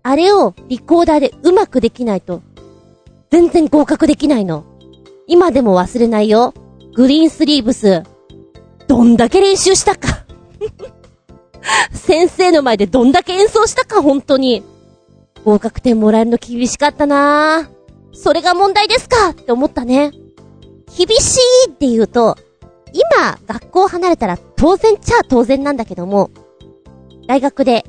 [0.04, 2.42] あれをリコーダーでうまくできないと、
[3.30, 4.64] 全然合格できないの。
[5.28, 6.54] 今でも忘れないよ。
[6.96, 8.04] グリーンスリーブス。
[8.88, 10.27] どんだけ練習したか
[11.92, 14.64] 先生の前でどんだけ演奏したか、本当に。
[15.44, 18.16] 合格点もらえるの厳しかったなぁ。
[18.16, 19.30] それが問題ですか？
[19.30, 20.12] って思ったね。
[20.98, 22.36] 厳しいって言うと、
[22.94, 26.32] 今、学校離れたら当然ちゃ当然なんだけども、
[27.28, 27.86] 大学で、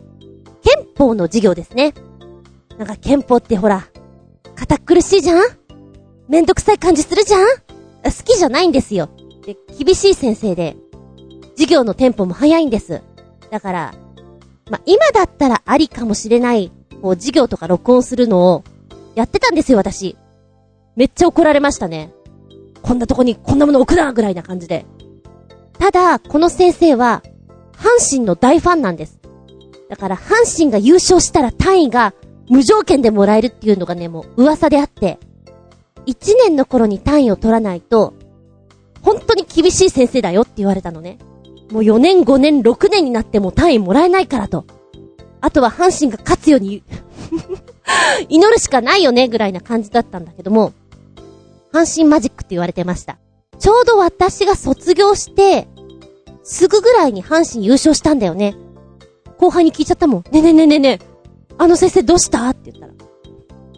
[0.63, 1.95] 憲法の授業ですね。
[2.77, 3.87] なんか憲法ってほら、
[4.55, 5.43] 堅苦しいじゃん？
[6.29, 7.47] めんどくさい感じするじゃん？
[8.05, 9.09] 好きじゃないんですよ。
[9.47, 10.77] で、厳しい先生で、
[11.59, 13.03] 授業のテンポも早いんです。
[13.51, 13.95] だから、
[14.71, 16.71] ま今だったらありかもしれない、
[17.03, 18.63] こう授業とか録音するのを、
[19.17, 20.17] やってたんですよ、私。
[20.95, 22.13] めっちゃ怒られましたね。
[22.81, 24.87] こんなとこにこんなもの置くなぐらいな感じで。
[25.81, 27.25] ただ、この先生は、
[27.73, 29.19] 阪神の大ファンなんです。
[29.91, 32.15] だから、阪神が優勝したら単位が
[32.49, 35.19] 無条件でもらえるっていうのがね、もう噂であって、
[36.07, 38.15] 1年の頃に単位を取らないと、
[39.03, 41.19] 本当に厳しい先生だよって言われたのね。
[41.71, 44.65] もう4年5年6年になっても単位もらえないからと。
[45.41, 46.83] あとは阪神が勝つように
[48.29, 50.73] 祈るしかないよね、ぐらいな感じだったんだけども、
[51.73, 53.19] 阪神マジックって言われてました。
[53.59, 55.69] ちょうど私が卒業して、
[56.43, 58.57] すぐぐらいに阪神優勝したんだよね。
[59.37, 60.25] 後輩に聞いちゃったもん。
[60.33, 60.99] ねねねねね
[61.59, 62.49] あの先生どうした？
[62.49, 62.93] って言ったら。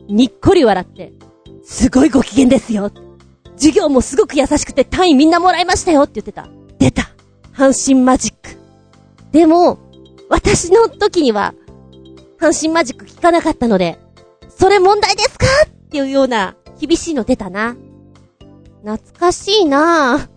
[0.08, 1.12] にっこり笑って、
[1.64, 2.90] すごいご機嫌ですよ。
[3.56, 6.48] 授業もすごく優しくて単位みんなもらいましたよって言ってた。
[6.78, 7.10] 出た。
[7.60, 8.56] 阪神マジック。
[9.32, 9.78] でも、
[10.30, 11.52] 私の時には、
[12.40, 13.98] 阪神マジック聞かなかったので、
[14.48, 15.44] それ問題ですか？
[15.66, 17.76] っていうような、厳しいの出たな。
[18.82, 20.28] 懐かしいなぁ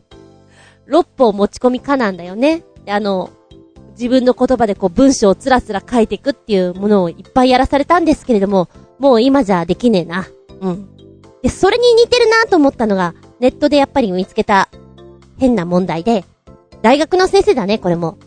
[0.85, 2.65] 六歩持ち込みかなんだよね。
[2.83, 3.29] で、あの、
[3.91, 8.67] 自分の言葉でこう文章をつらつら書いていくっていうものをいっぱいやらされたんですけれども、
[8.99, 10.27] もう今じゃできねえな。
[10.59, 10.89] うん。
[11.41, 14.67] で、それに似てるなと思ったのが、ネットでやっぱり見つけた
[15.37, 16.25] 変な問題で、
[16.83, 18.17] 大学の先生だね、これも。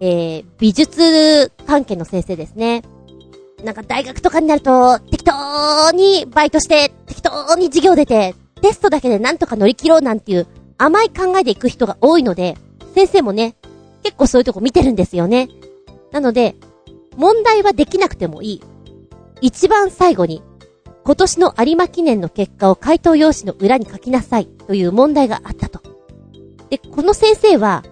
[0.00, 2.82] えー、美術関係の先生ですね。
[3.64, 12.58] なんか大学とかになると、適当にバイトして、適当に授業出て、テストだけでなんとか乗り切ろうなんていう甘い考えで行く人が多いので、
[12.94, 13.56] 先生もね、
[14.02, 15.48] 結構そういうとこ見てるんですよね。
[16.12, 16.54] なので、
[17.16, 18.62] 問題はできなくてもいい。
[19.40, 20.42] 一番最後に、
[21.02, 25.95] 今年の有馬記念の結果を回答用紙の裏に書きなさいという問題があったと。
[26.70, 27.84] で、この先生は、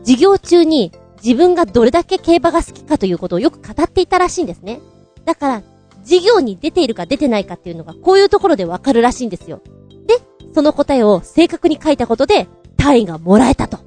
[0.00, 4.80] 授業中に自分がどれだけ競馬が好きかということをよく語っていたらしいんですね。
[5.24, 5.62] だから、
[6.04, 9.60] 授業に出ているか出てないかっていうのがこういうところでわかるらしいんですよ。
[10.06, 10.20] で、
[10.54, 13.78] その答えを正確に書いたことで単位がもらえたと。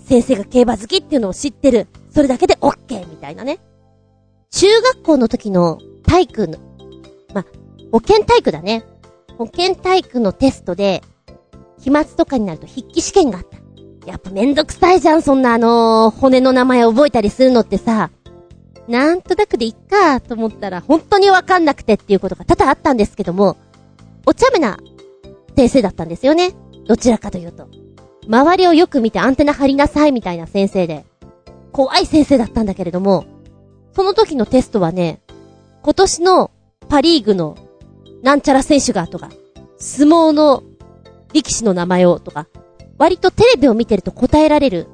[0.00, 1.86] 先生が競馬好きっていうのを知ってる。
[2.10, 3.08] それだけで OK!
[3.08, 3.60] みたいなね。
[4.50, 6.58] 中学校の時の体育の、
[7.32, 7.46] ま、
[7.92, 8.84] 保健体育だね。
[9.38, 11.02] 保健体育のテストで、
[11.80, 13.61] 期末とかになると筆記試験があった。
[14.06, 18.10] やっぱめんどくさいじゃん、そんなあのー、骨の名前覚えたりするのってさ。
[18.88, 23.56] なんとなくでいっかと思ったら、本当にわかんなくてっていうことが多々あったんですけども、
[24.26, 24.78] お茶目な
[25.56, 26.52] 先生だったんですよね。
[26.86, 27.68] どちらかというと。
[28.28, 31.04] 周りをよく見てアンテナ張りなさいみたいな先生で、
[31.72, 33.24] 怖い先生だったんだけれども、
[33.94, 35.20] その時のテストはね、
[35.82, 36.50] 今年の
[36.88, 37.56] パリーグの
[38.22, 39.30] なんちゃら選手がとか、
[39.78, 40.62] 相撲の
[41.32, 42.46] 力士の名前をとか、
[43.02, 44.86] 割とテレビを見てると答えられる、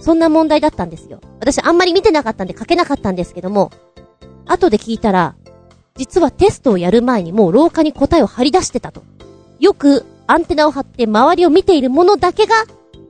[0.00, 1.20] そんな問題だったんですよ。
[1.38, 3.70] 私あんまり見てなかったんで書けなかったんですけども、
[4.46, 5.36] 後で聞いたら、
[5.94, 9.04] 実はテストをやる前にもう廊下に答えを張り出してたと。
[9.60, 12.56] よくアンテナを張って周りを見ているものだけが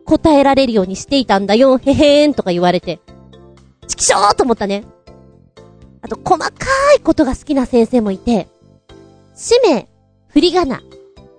[0.05, 3.01] 答えられるようにしていたんだよ、へへーんとか言われて。
[3.89, 4.85] ちきしょーと思ったね。
[6.03, 6.51] あと、細か
[6.95, 8.49] いことが好きな先生もいて、
[9.35, 9.89] 氏名、
[10.29, 10.83] 振り仮名。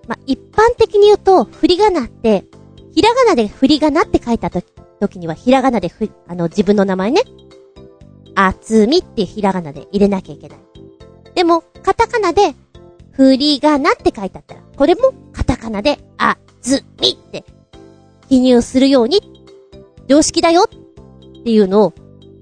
[0.08, 2.44] まあ、一般的に言うと、振り仮名って、
[2.94, 4.66] ひらがなで振り仮名って書いたとき
[4.98, 7.22] 時には、ひらがなでふ、あの、自分の名前ね。
[8.34, 10.58] あつみってひらがなで入れなきゃいけない。
[11.34, 12.54] でも、カタカナで、
[13.12, 17.44] 振り仮名って書いてあったら、これもカタカナで、あつみって
[18.28, 19.20] 記入するように、
[20.08, 21.94] 常識だよっていうのを、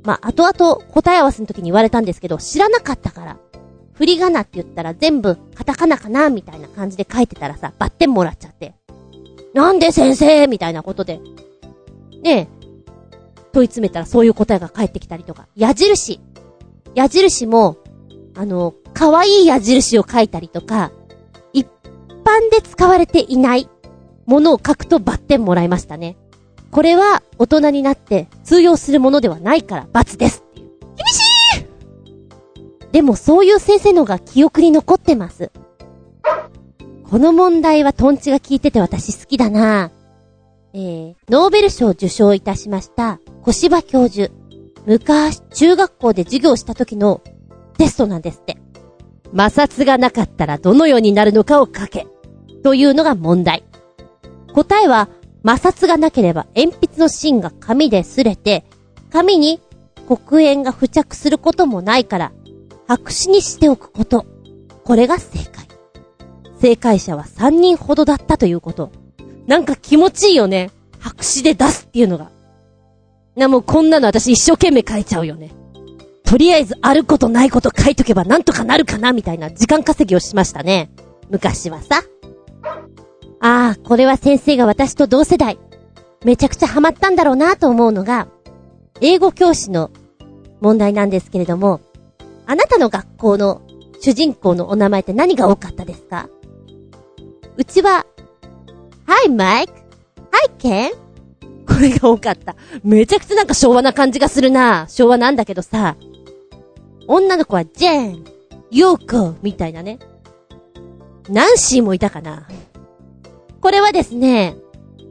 [0.05, 3.39] まあ、後々答え合わせの時に言われたんですけど、知らなかったから、
[3.95, 8.75] 振り仮名って言ったら全部カタカナかなみたいな感じで書いてたらさ、バッテンもらっちゃって。
[9.57, 11.19] なんで先生みたいなことで。
[12.23, 12.49] ねえ
[13.53, 15.49] 問い詰めたらそういう答えが返ってきたりとか。
[15.57, 16.21] 矢印。
[16.95, 17.79] 矢印も、
[18.35, 20.92] あの、可愛い矢印を書いたりとか、
[21.55, 21.66] 一
[22.23, 23.71] 般で使われていない
[24.27, 26.19] ものを書くとバッテンもらいましたね。
[26.71, 30.45] これは大人になって通用するものではないから罰です。
[30.53, 35.51] 厳しいでもそういう先生のが記憶に残ってます。
[37.09, 39.92] この問題はトンチが効いてて私好きだな
[40.73, 44.31] えー、ノーベル賞受賞いたしました、小芝教授。
[44.85, 47.23] 昔、中学校で授業した時の
[47.79, 48.59] テストなんですって。
[49.35, 52.07] 摩擦がなかったらどのようになるのかを書け。
[52.62, 53.64] というのが問題。
[54.53, 55.09] 答えは、
[55.47, 58.64] 摩擦がなければ鉛筆の芯が紙で擦れて、
[59.11, 59.61] 紙に
[60.07, 62.33] 黒鉛が付着することもないから、
[62.87, 64.27] 白紙にしておくこと。
[64.85, 65.66] これが正解。
[66.67, 68.91] 正解者は3人ほどだったということ。
[69.47, 70.73] なんか気持ちいいよね。
[70.99, 72.33] 白紙で出すっていうのが。
[73.37, 75.53] な、もうこんなの私一生懸命書いちゃうよね。
[76.25, 80.91] とりあえずあることないこと書いとけばなんとかなるかなみたいな時間稼ぎをしましたね。
[81.31, 82.03] 昔はさ。
[83.39, 85.61] ああ、これは先生が私と同世代。
[86.25, 88.27] めちゃくちゃハマったんだろうなと思うのが、
[89.01, 89.93] 英語教師の
[90.61, 91.81] 問題なんですけれども、
[92.45, 93.62] あなたの学校の
[94.01, 96.29] 主人公のお名前って何が多かったですか？
[97.59, 98.05] うちは、
[99.07, 99.73] Hi Mike!
[100.31, 100.91] Hi Ken!
[101.67, 102.55] これが多かった。
[102.85, 104.87] めちゃくちゃなんか昭和な感じがするな。
[104.89, 105.97] 昭和なんだけどさ。
[107.09, 108.25] 女の子はジェーン、
[108.71, 109.99] ヨーコみたいなね。
[111.31, 112.47] ナンシーもいたかな。
[113.61, 114.55] これはですね、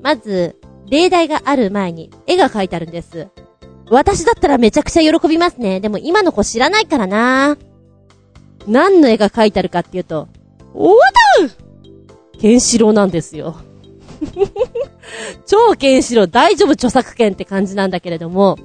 [0.04, 0.56] まず、
[0.88, 3.28] 例題がある前に絵が描いてあるんです。
[3.90, 5.80] 私だったらめちゃくちゃ喜びますね。
[5.80, 7.58] でも今の子知らないからな。
[8.68, 10.28] 何の絵が描いてあるかっていうと、
[10.76, 11.02] おわ
[11.40, 11.65] だ
[12.46, 13.56] ケンシロウなんですよ。
[15.48, 18.60] 超ケンシロウ大丈夫著作権って感じなんだけれども、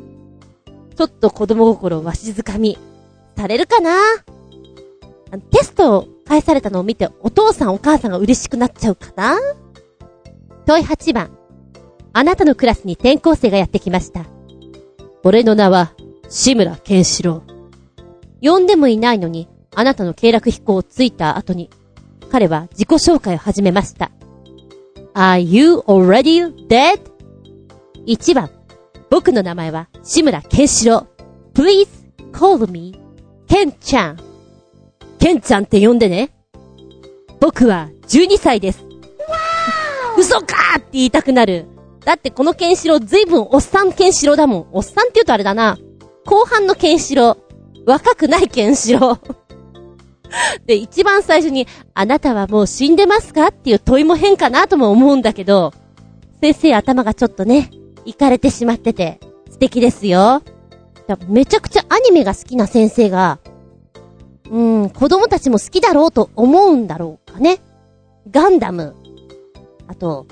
[0.97, 2.77] ちょっと子供心をわしづかみ、
[3.39, 3.97] されるかな？
[5.51, 9.39] テストを返されたのを見てお父さんお母さんが嬉しくなっちゃうかな？
[10.67, 11.31] 問い8番。
[12.13, 14.27] あなたのクラスに転校生がやってきました。
[15.25, 15.95] 俺の名は、
[16.29, 17.43] 志村ケンシロ
[18.43, 18.47] ウ。
[18.47, 21.71] 呼んでもいないのに、あなたの経絡飛行をついた後に、
[22.31, 24.11] 彼は自己紹介を始めました。
[25.15, 27.01] Are you already dead?
[28.07, 28.51] 1番。
[29.11, 31.59] 僕の名前は志村ケンシロウ。
[31.59, 31.89] Please
[32.33, 32.95] call me
[33.49, 34.19] ケンちゃん。
[35.19, 36.31] ケンちゃんって呼んでね。
[37.41, 38.85] 僕は12歳です。
[40.17, 41.67] 嘘かって言いたくなる。
[42.05, 44.69] だってこのケンシロウずいぶんおっさんケンシロウだもん。
[44.73, 45.77] おっさんって言うとあれだな。
[46.25, 47.91] 後半のケンシロウ。
[47.91, 49.40] 若くないケンシロウ。
[50.67, 53.49] で、一番最初に、あなたはもう死んでますか？
[53.49, 55.73] っていう問いも変かなとも思うんだけど、
[56.41, 57.71] 先生頭がちょっとね、
[58.05, 59.21] 行かれてしまってて、
[59.51, 60.43] 素敵ですよ。
[61.29, 63.41] めちゃくちゃアニメが好きな先生が、
[64.51, 67.59] うん、子供たちも好きだろうと思うんだろうかね。
[68.31, 68.95] ガンダム。
[69.89, 70.27] あと、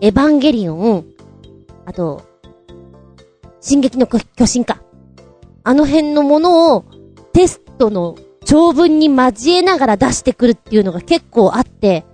[0.00, 1.04] エヴァンゲリオン。
[1.84, 2.22] あと、
[3.60, 4.82] 進撃の巨神か。
[5.64, 6.84] あの辺のものを
[7.34, 8.16] テストの
[8.50, 12.04] 長文に交えながら出してくるっていうのが結構あって、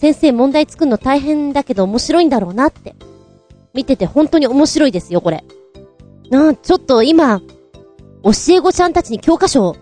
[0.00, 2.96] 先生問題作るの大変だけど面白いんだろうなって。
[3.72, 5.44] 見てて本当に面白いですよ、これ。
[6.28, 7.38] なあ、ちょっと今、
[8.24, 9.76] 教え子ちゃんたちに教科書を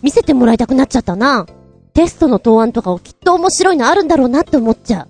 [0.00, 1.44] 見せてもらいたくなっちゃったな。
[1.92, 5.06] テストの答案とかをきっと面白いのあるんだろうなって思っちゃ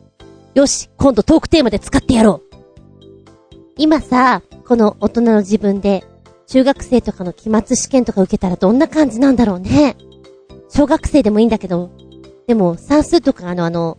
[0.57, 0.59] う。
[0.59, 2.57] よし、今度トークテーマで使ってやろう。
[3.79, 6.05] 今さ、この大人の自分で、
[6.49, 9.97] 中学生とかの期末試験とか受けたらどんな感じなんだろうね。
[10.69, 11.91] 小学生でもいいんだけど、
[12.47, 13.97] でも算数とかあのあの、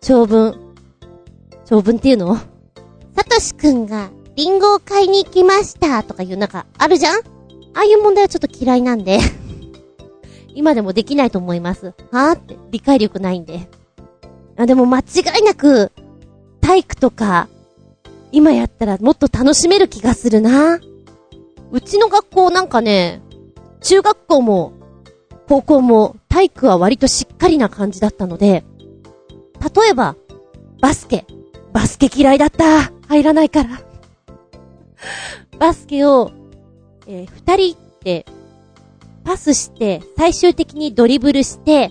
[0.00, 0.74] 長文、
[1.64, 2.36] 長文っていうの？
[2.36, 7.18] サトシくんがリンゴを買いに行きましたとかいうなんかあるじゃん？
[7.18, 9.18] ああいう問題はちょっと嫌いなんで
[10.54, 11.94] 今でもできないと思います。
[12.10, 13.68] はぁって理解力ないんで。
[14.56, 15.02] あ、でも間違
[15.40, 15.92] いなく、
[16.60, 17.48] 体育とか、
[18.32, 20.80] 今やったらもっと楽しめる気がするな。
[21.72, 23.22] うちの学校なんかね、
[23.80, 24.72] 中学校も
[25.50, 28.62] 高校も体育は割としっかりな感じだったので、
[29.60, 30.14] 例えば、
[30.80, 31.26] バスケ。
[31.72, 32.92] バスケ嫌いだった。
[33.08, 33.82] 入らないから。
[35.58, 36.30] バスケを、
[37.08, 38.26] えー、二人って
[39.24, 41.90] パスして、最終的にドリブルして、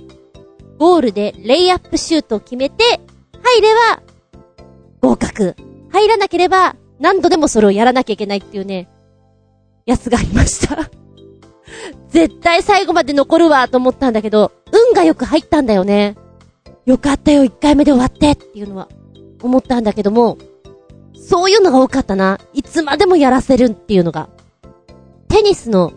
[0.78, 3.02] ゴールでレイアップシュートを決めて、
[3.44, 4.02] 入れば、
[5.02, 5.58] 合格。
[5.92, 8.88] 入らなければ、何度でもそれをやらなきゃいけないっていうね、
[9.86, 10.99] やつがありました
[12.10, 16.16] 絶対最後まで残るわと思ったんだけど、運がよく入ったんだよね。
[16.86, 18.88] よかったよ、一回目で終わってっていうのは、
[19.42, 20.38] 思ったんだけども、
[21.14, 22.40] そういうのが多かったな。
[22.54, 24.30] いつまでもやらせるっていうのが。
[25.28, 25.94] テニスの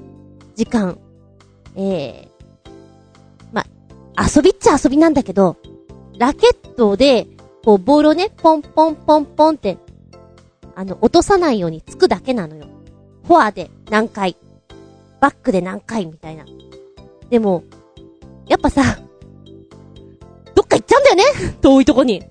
[0.55, 0.99] 時間、
[1.75, 2.69] ええー、
[3.53, 3.65] ま、
[4.19, 5.57] 遊びっちゃ遊びなんだけど、
[6.19, 7.27] ラケットで、
[7.65, 9.79] こう、ボールをね、ポンポンポンポンって、
[10.75, 12.67] あの、落とさないようにつくだけなのよ。
[13.27, 14.37] フォアで何回、
[15.23, 16.45] バックで何回みたいな。
[17.31, 17.63] でも、
[18.49, 18.99] やっぱさ、
[20.53, 22.25] どっか行っちゃうんだよね遠いとこに。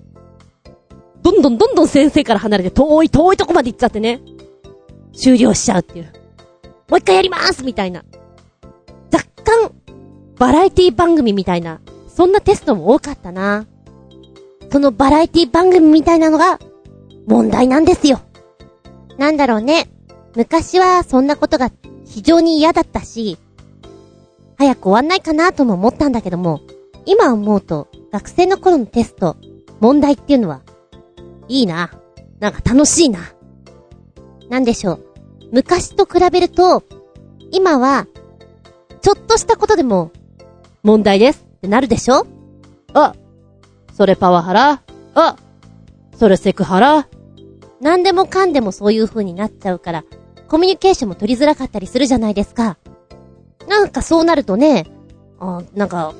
[1.22, 4.20] どんどんどんどん先生から離れて遠い遠いとこまで行っちゃってね。
[5.14, 6.12] 終了しちゃうっていう。
[6.90, 8.04] もう一回やりますみたいな。
[9.10, 9.72] 若干、
[10.36, 11.80] バラエティ番組みたいな、
[12.14, 13.64] そんなテストも多かったな。
[14.70, 16.58] そのバラエティ番組みたいなのが、
[17.26, 18.20] 問題なんですよ。
[19.16, 19.88] なんだろうね。
[20.36, 21.70] 昔はそんなことが
[22.12, 23.38] 非常に嫌だったし、
[24.58, 26.60] 早く終わんないかなとも思ったんだけども、
[27.06, 29.38] 今思うと、学生の頃のテスト、
[29.80, 30.60] 問題っていうのは、
[31.48, 31.90] いいな。
[32.38, 33.20] なんか楽しいな。
[34.50, 35.06] なんでしょう。
[35.52, 36.82] 昔と比べると、
[37.50, 38.06] 今は、
[39.00, 40.10] ちょっとしたことでも、
[40.82, 42.26] 問題ですってなるでしょ
[42.92, 43.14] あ、
[43.94, 44.82] それパワハラ
[45.14, 45.36] あ、
[46.18, 47.08] それセクハラ
[47.80, 50.04] なんでもかんでもそういう風になっちゃうから、
[50.52, 52.76] コミュニケーションも取りづらかったりするじゃないですか。
[53.68, 54.84] なんかそうなるとね、
[55.40, 56.12] あなんか、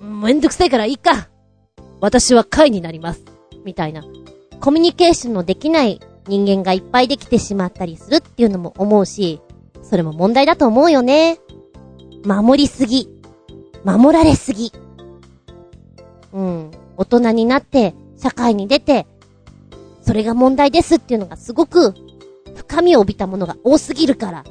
[0.00, 1.28] めんどくさいからいいか。
[2.00, 3.22] 私は会になります。
[3.62, 4.02] みたいな。
[4.58, 9.42] コミュニケーションのできない人間がいっぱいできてしまったりするっていうのも思うし、
[9.82, 11.38] それも問題だと思うよね。
[12.24, 13.10] 守りすぎ。
[13.84, 14.72] 守られすぎ。
[16.32, 16.70] うん。
[16.96, 19.06] 大人になって、社会に出て、
[20.00, 21.92] それが問題ですっていうのがすごく
[22.54, 24.44] 深みを帯びたものが多すぎるから。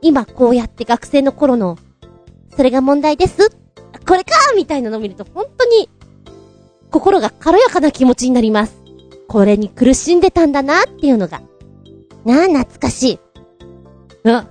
[0.00, 1.78] 今こうやって学生の頃の、
[2.56, 3.50] それが問題です
[4.06, 5.88] これかみたいなのを見ると本当に、
[6.90, 8.82] 心が軽やかな気持ちになります。
[9.28, 11.40] これに苦しんでたんだなっていうのが。
[12.24, 13.20] なあ、懐かしい。
[14.28, 14.46] あ、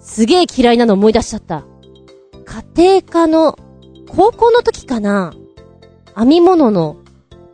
[0.00, 1.64] すげえ嫌いなの思い出しちゃった。
[2.74, 3.58] 家庭科の、
[4.08, 5.34] 高校の時かな
[6.16, 6.96] 編み物の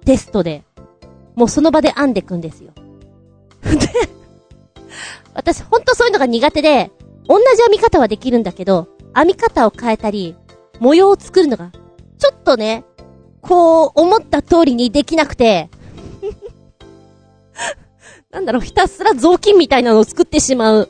[0.04, 0.64] テストで、
[1.34, 2.72] もうその場で編んでくんですよ。
[3.64, 3.70] で、
[5.34, 6.90] 私ほんとそういうのが苦手で、
[7.26, 10.36] 同じ編み方はできるんだけど、編み方を変えたり、
[10.80, 11.70] 模様を作るのが、
[12.18, 12.84] ちょっとね、
[13.40, 15.70] こう、思った通りにできなくて、
[18.30, 20.88] なんだろう、ひたすら雑巾みたいなのを作ってしまう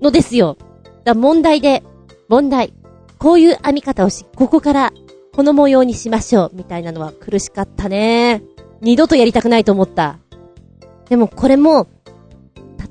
[0.00, 0.56] のですよ。
[1.04, 1.82] だ問題で、
[2.28, 2.72] 問題。
[3.18, 4.92] こういう編み方をし、ここから
[5.34, 8.42] この模様にしましょう、みたいなのは苦しかったね。
[8.80, 10.18] 二度とやりたくないと思った。
[11.08, 11.88] でもこれも、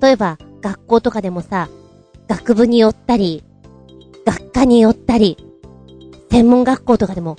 [0.01, 0.38] 例えば
[0.68, 1.70] 学校とかでもさ、
[2.28, 3.41] 学部によったり、
[4.26, 5.38] 学科によったり、
[6.30, 7.38] 専門学校とかでも、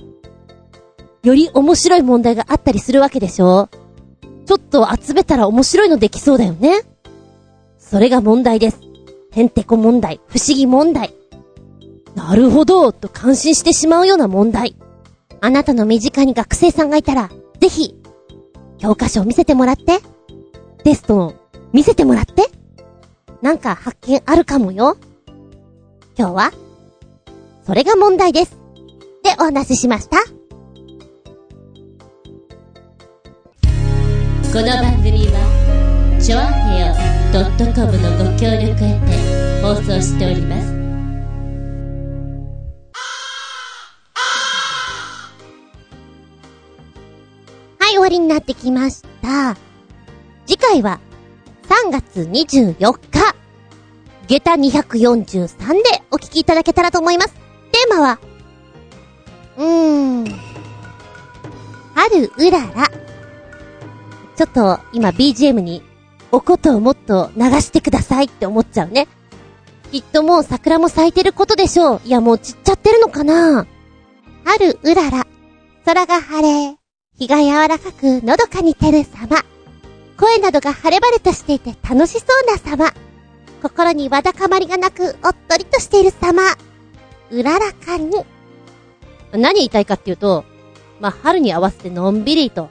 [1.23, 3.69] より面白い問題があったりするわけでしょ？
[4.47, 6.81] ちょっと集めたら面白いのできそうだよね？
[7.79, 8.81] それが問題です。
[9.33, 11.13] へんてこ問題、不思議問題。
[12.15, 14.75] なるほど、と感心してしまうような問題。
[15.43, 17.29] あなたの身近に学生さんがいたら、
[17.61, 17.95] ぜひ、
[18.79, 20.01] 教科書を見せてもらって、
[20.83, 21.35] テストを
[21.75, 22.51] 見せてもらって、
[23.41, 24.97] なんか発見あるかもよ。
[26.19, 26.53] 今日は、
[27.65, 28.59] それが問題です。
[29.23, 30.19] でお話ししました。
[34.51, 36.95] この番組は、ちょあへよ
[37.75, 40.73] .com のご協力へて放送しております。
[47.79, 49.57] はい、終わりになってきました。
[50.45, 50.99] 次回は、
[51.69, 53.35] 3月24日、
[54.27, 57.35] 下駄243でお聞きいただけたらと思います。
[57.35, 58.19] テーマは、
[59.59, 60.25] うーん、
[61.95, 62.89] 春うらら。
[64.37, 65.83] ちょっと今 BGM に
[66.31, 69.07] おことをもっと流してくださいって思っちゃうね。
[69.93, 72.01] きっともう桜も咲いてることでしょう。
[72.05, 73.67] いやもう散っちゃってるのかな
[74.45, 75.27] 春うらら。
[75.85, 76.77] 空が晴れ。
[77.19, 79.43] 日が柔らかくのどかに照る様。
[80.19, 82.93] 声などが晴れ晴れとしていて楽しそうな様。
[83.63, 86.43] 心にわだかまりがなくおっとりとしている様。
[87.31, 88.11] うららかに。
[89.33, 90.45] 何言いたいかっていうと、
[91.01, 92.71] まあ、春に合わせてのんびりと。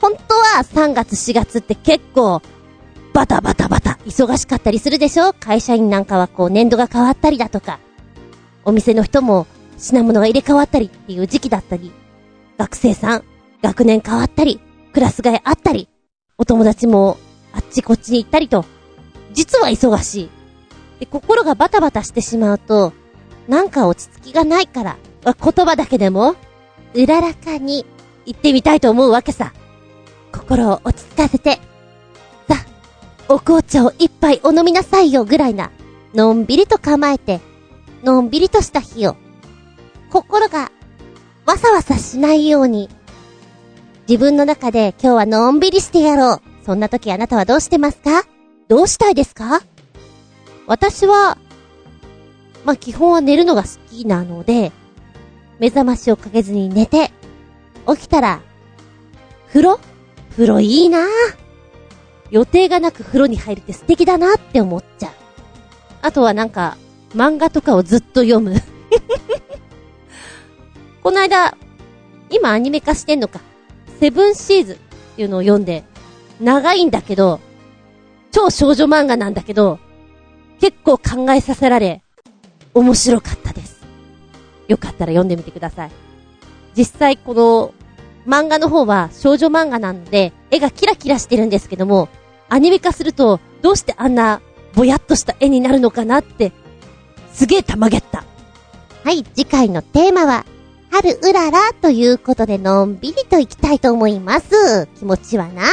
[0.00, 2.42] 本当は3月4月って結構、
[3.12, 5.32] バタバタバタ、忙しかったりするでしょ？
[5.32, 7.78] 会社員なんかはこう年度が変わったりだとか、
[8.64, 9.46] お店の人も
[9.78, 11.92] 品物が入れ替わったりっていう時期だったり、
[12.58, 13.24] 学生さん、
[13.62, 14.60] 学年変わったり、
[14.92, 15.88] クラス替えあったり、
[16.38, 17.16] お友達も
[17.54, 18.66] あっちこっちに行ったりと、
[19.32, 20.30] 実は忙しい。
[21.00, 22.92] で、心がバタバタしてしまうと、
[23.48, 25.34] なんか落ち着きがないから、言
[25.64, 26.36] 葉だけでも、
[26.94, 27.86] うららかに
[28.26, 29.54] 言ってみたいと思うわけさ。
[30.30, 31.58] 心を落ち着かせて、
[32.48, 32.56] さ、
[33.28, 35.70] お紅茶を一杯お飲みなさいよぐらいな、
[36.14, 37.40] のんびりと構えて、
[38.04, 39.16] のんびりとした日を、
[40.10, 40.70] 心が
[41.46, 42.90] わさわさしないように、
[44.08, 46.42] 自分の中で今日はのんびりしてやろう。
[46.64, 48.24] そんな時あなたはどうしてますか？
[48.68, 49.62] どうしたいですか？
[50.66, 51.38] 私は、
[52.64, 54.72] まあ、基本は寝るのが好きなので、
[55.58, 57.10] 目覚ましをかけずに寝て、
[57.88, 58.40] 起きたら、
[59.48, 59.80] 風呂？
[60.32, 61.02] 風呂いいなぁ。
[62.30, 65.12] 予定がなく風呂に入るって素敵だなって思っちゃう。
[66.02, 66.76] あとはなんか、
[67.14, 68.54] 漫画とかをずっと読む。
[71.02, 71.56] この間、
[72.30, 73.40] 今アニメ化してんのか。
[74.00, 74.76] セブンシーズっ
[75.16, 75.84] ていうのを読んで、
[76.40, 77.40] 長いんだけど、
[78.30, 79.78] 超少女漫画なんだけど、
[80.60, 82.02] 結構考えさせられ、
[82.74, 83.80] 面白かったです。
[84.68, 85.90] よかったら読んでみてください。
[86.76, 87.72] 実際この
[88.26, 92.08] 漫画の方は少女漫画なので、絵がキラキラしてるんですけども、
[92.48, 94.40] アニメ化すると、どうしてあんな
[94.74, 96.52] ぼやっとした絵になるのかなって、
[97.32, 98.24] すげえたまげった。
[99.04, 100.44] はい、次回のテーマは、
[100.90, 104.86] 春うららということでのんびりと行きたいと思います。
[104.98, 105.64] 気持ちはな。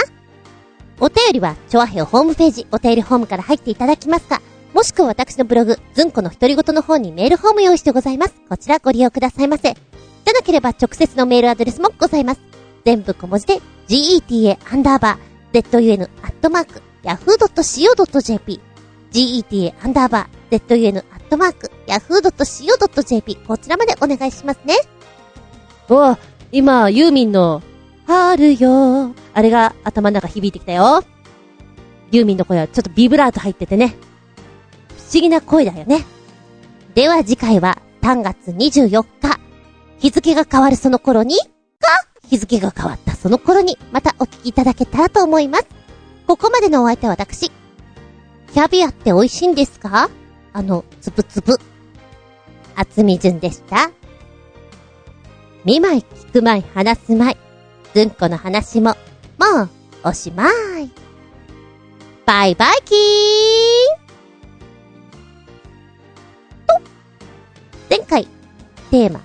[0.99, 4.41] お便りは、チョアヘオホームページ、お便りホームから入っていただきますか、
[4.73, 8.33] もしくは私のブログ、ズンコの独り言の方にメールフォーム用意してございます。
[8.49, 9.73] こちらご利用くださいませ。
[9.73, 12.41] じゃなければ直接のメールアドレスもございます。
[12.85, 18.59] 全部小文字で、geta アンダーバー、zun アットマーク、yahoo.co.jp、
[19.11, 24.75] geta アンダーバー、zun アットマーク、yahoo.co.jp、こちらまでお願いしますね。
[25.89, 26.17] お
[26.51, 27.61] 今、ユーミンの、
[28.05, 31.03] 春よあれが頭の中響いてきたよ。
[32.11, 33.95] ユーミンの声はちょっとビブラート入っててね。
[34.89, 36.05] 不思議な声だよね。
[36.95, 39.39] では次回は3月24日。
[39.99, 41.47] 日付が変わるその頃に、か？
[42.27, 45.65] 日付が変わったその頃にまたお聞きいただけたらと思います。
[46.27, 47.51] ここまでのお相手は私。
[48.53, 50.09] キャビアって美味しいんですか？
[50.51, 51.57] あの、つぶつぶ。
[52.75, 53.91] 厚み順でした。
[55.65, 57.37] 見舞い聞く舞い話す舞い。
[57.93, 58.97] ずんこの話も、
[59.39, 59.69] もう、
[60.03, 60.49] おしま
[60.79, 60.91] い。
[62.25, 62.97] バイバイキー
[66.67, 66.81] と、
[67.89, 68.27] 前回、
[68.91, 69.21] テーマ、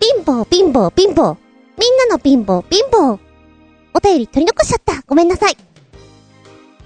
[0.00, 1.36] 貧乏貧乏貧乏。
[1.78, 3.18] みんなの貧乏貧乏。
[3.94, 5.02] お便り取り残しちゃった。
[5.06, 5.56] ごめんなさい。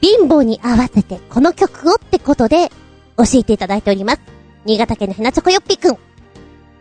[0.00, 2.70] 貧乏に合わせてこの曲をってことで
[3.16, 4.20] 教えていただいております。
[4.64, 5.98] 新潟県のヘナチョコヨッピーくん。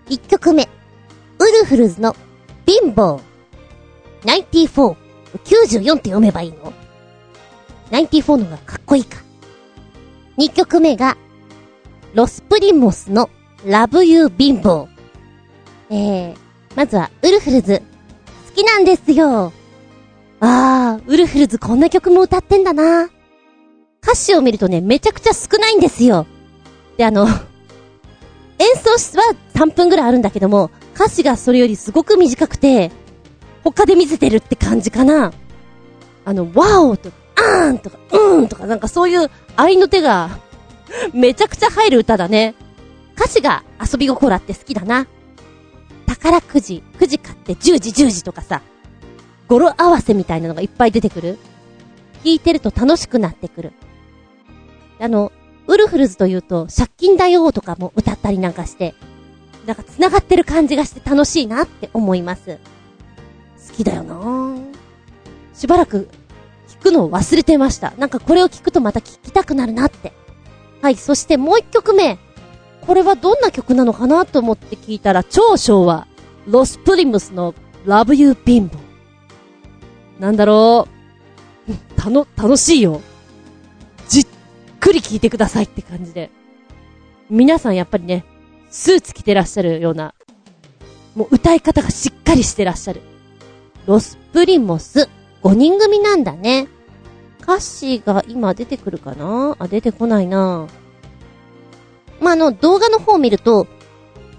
[0.10, 0.68] 一曲目。
[1.40, 2.16] ウルフルズの
[2.66, 3.22] 貧乏。
[4.24, 4.96] 94。
[5.44, 6.74] 94って読めばいいの
[7.92, 9.20] ?94 のがかっこいいか。
[10.38, 11.18] 二曲目が、
[12.14, 13.30] ロスプリモスの
[13.66, 14.88] ラブユー貧乏。
[15.90, 16.36] えー、
[16.76, 17.82] まずは、ウルフルズ。
[18.50, 19.52] 好きなんですよ。
[20.40, 23.10] あー、ウルフルズこんな曲も歌ってんだな。
[24.02, 26.26] 歌詞を見るとね、めちゃくちゃ少ないんですよ。
[26.98, 27.28] で、あの、
[28.60, 32.92] 演奏は3分ぐらいあるんだけども、歌詞がそれよりすごく短くて、
[33.64, 35.34] 他で見せてるって感じかな。
[36.24, 40.40] あの、ワオとか、あーんとか、うーんとか、なんかそういう愛の手が
[41.14, 42.56] めちゃくちゃ入る歌だね。
[43.16, 45.08] 歌詞が遊び心あって好きだな。
[46.06, 48.62] 宝くじ、くじ買って10時10時とかさ、
[49.48, 51.38] 語呂合わせみたいなのがいっぱい出てくる。
[52.24, 53.74] 聞いてると楽しくなってくる。
[55.00, 55.32] あの、
[55.68, 58.96] ウルフルズというと、借金だよとかも歌ったりなんかして、
[59.66, 62.60] なんか繋がってる感じがして楽しいなって思います。
[63.68, 64.56] 好きだよな
[65.54, 66.08] しばらく
[66.68, 67.94] 聞くのを忘れてました。
[67.98, 70.14] なんかこれを聞くとまた聞きたくなるなって。
[70.82, 72.20] はい、そしてもう一曲目。
[72.86, 76.08] これはどんな曲なのかなと思って聞いたら、超昭和。
[76.46, 77.56] ロスプリムスの
[77.88, 78.78] Love You Bimbo。
[80.20, 80.88] なんだろ
[81.68, 81.74] う。
[82.00, 83.02] たの、楽しいよ。
[84.86, 86.30] くり聞いてくださいって感じで。
[87.28, 88.24] 皆さんやっぱりね、
[88.70, 90.14] スーツ着てらっしゃるような、
[91.16, 93.02] もう歌い方がしっかりしてらっしゃる。
[93.88, 95.10] ロスプリモス、
[95.42, 96.68] 5人組なんだね。
[97.42, 99.56] 歌詞が今出てくるかな？
[99.58, 100.68] あ、出てこないな
[102.20, 103.66] まあ、あの、動画の方を見ると、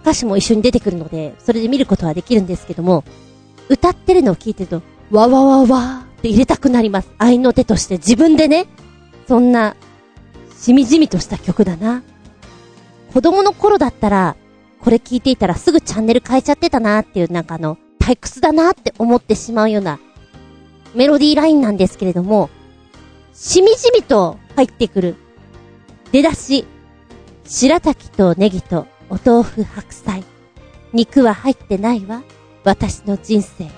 [0.03, 3.03] 歌詞も一緒に出てくるので、それで見ることはできるんですけども、
[3.69, 7.11] 歌ってるのを聞いてると、わわわわーって入れたくなります。
[7.19, 8.67] 愛の手として自分でね、
[9.27, 9.75] そんな、
[10.57, 12.03] しみじみとした曲だな。
[13.13, 14.37] 子供の頃だったら、
[14.81, 19.99] これ聞いていたらすぐチャンネル変えちゃってたなっていうなんかあの、退屈だなって思ってしまうような
[20.95, 22.49] メロディーラインなんですけれども、
[23.35, 25.17] しみじみと入ってくる。
[26.11, 26.65] 出だし、
[27.45, 30.25] 白滝とネギとお豆腐白菜。
[30.93, 32.23] 肉は入ってないわ。
[32.65, 33.69] 私の人生。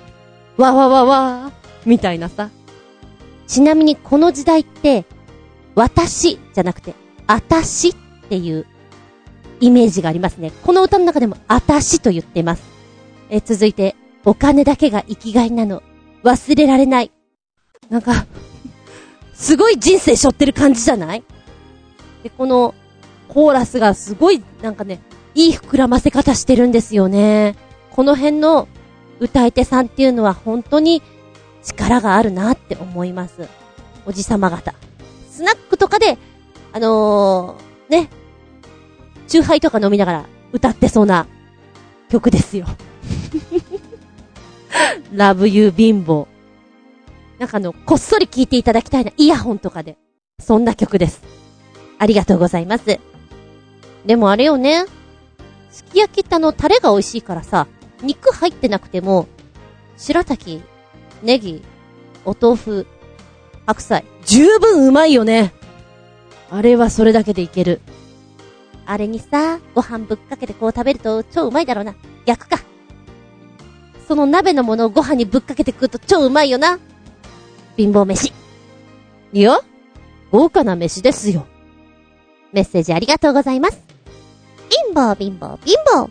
[0.57, 1.53] わわわわ
[1.85, 2.51] みたいなさ。
[3.47, 5.05] ちなみにこの時代って、
[5.79, 6.95] 私じゃなくて、
[7.29, 7.95] あたしっ
[8.29, 8.67] ていう
[9.61, 10.51] イメージがありますね。
[10.65, 12.65] この歌の中でもあたしと言ってます。
[13.31, 15.83] え、続いて、お金だけが生きがいなの。
[16.25, 17.13] 忘れられない。
[17.89, 18.27] なんか
[19.35, 21.23] すごい人生背負ってる感じじゃない？
[22.25, 22.75] で、この、
[23.29, 25.01] コーラスがすごい、なんかね、
[25.37, 27.55] いい膨らませ方してるんですよね。
[27.93, 28.67] この辺の
[29.21, 31.03] 歌い手さんっていうのは本当に
[31.63, 33.49] 力があるなって思います。
[34.07, 34.75] おじさま方。
[35.39, 36.19] スナックとかで、
[36.73, 38.11] あのー、ね、
[39.29, 41.29] チューハイとか飲みながら歌ってそうな
[42.09, 42.67] 曲ですよ。
[45.13, 46.27] ラブユー貧乏。
[47.39, 49.97] なんかあの、こっそり聴いていただきたいな、イヤホンとかで。
[50.41, 51.23] そんな曲です。
[52.01, 52.99] ありがとうございます。
[54.07, 54.87] でもあれよね。
[55.71, 57.69] すき焼きってあの、タレが美味しいからさ、
[58.03, 59.29] 肉入ってなくても、
[59.97, 60.63] 白滝、
[61.23, 61.63] ネギ、
[62.25, 62.87] お豆腐、
[63.69, 65.53] 白菜、十分うまいよね。
[66.49, 67.83] あれはそれだけでいける。
[68.87, 71.95] あれにさ、ご飯ぶっかけてこう食べると超うまいだろうな。
[72.25, 72.61] 逆か。
[74.07, 76.79] その鍋のものをご飯にぶっかけて食うと超うまいよな。
[77.77, 78.33] 貧乏飯。
[79.35, 79.61] いや、
[80.33, 81.45] 豪華な飯ですよ。
[82.55, 83.83] メッセージありがとうございます。
[84.71, 86.09] 貧乏貧乏貧乏。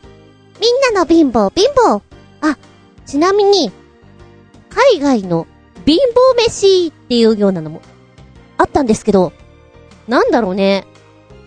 [0.61, 2.03] みんなの貧乏貧乏。
[2.41, 2.55] あ、
[3.07, 3.71] ちなみに、
[4.69, 5.47] 海外の
[5.87, 7.81] 貧乏飯っていうようなのも
[8.57, 9.31] あったんですけど、
[10.09, 10.85] なんだろうね。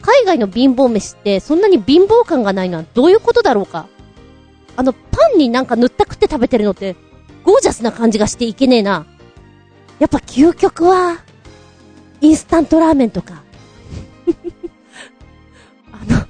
[0.01, 3.87] 海外の貧乏飯ってそんなに貧乏感がないのはどういうことだろうか
[4.77, 5.01] あの、パ
[5.35, 6.97] ンになんか塗ったくって食べてるのって、
[7.45, 9.07] ゴージャスな感じがしていけねえな。
[9.99, 11.19] やっぱ究極は、
[12.23, 13.43] インスタントラーメンとか。
[15.93, 16.27] あの、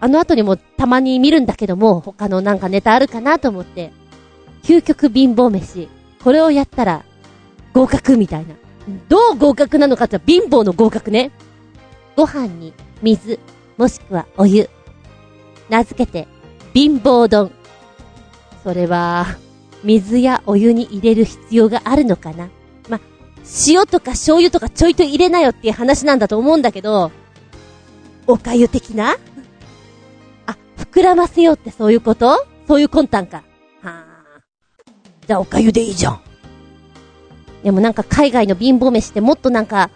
[0.00, 3.92] あの後にもたまに見るんだけども、他のなんかネタあるかなと思って、
[4.62, 5.88] 究極貧乏飯。
[6.24, 7.04] これをやったら、
[7.72, 8.54] 合格みたいな。
[9.08, 11.30] どう合格なのかって貧乏の合格ね。
[12.16, 13.38] ご飯に水、
[13.76, 14.68] もしくはお湯。
[15.68, 16.26] 名付けて、
[16.74, 17.52] 貧乏丼。
[18.64, 19.26] それは、
[19.84, 22.48] 水やお湯に入れる必要があるのかな。
[22.88, 23.00] ま、
[23.66, 27.10] 塩とか醤油とかちょいと入れなよっていう話なんだと思うんだけど、
[28.26, 29.16] おかゆ的な？
[30.46, 32.44] あ、膨らませようってそういうこと？
[32.68, 33.38] そういう魂胆か。
[33.38, 33.42] は
[33.84, 34.04] あ。
[35.26, 36.20] じゃあおかゆでいいじゃん。
[37.62, 39.90] でもなんか海外の貧乏飯ってもっとなんか、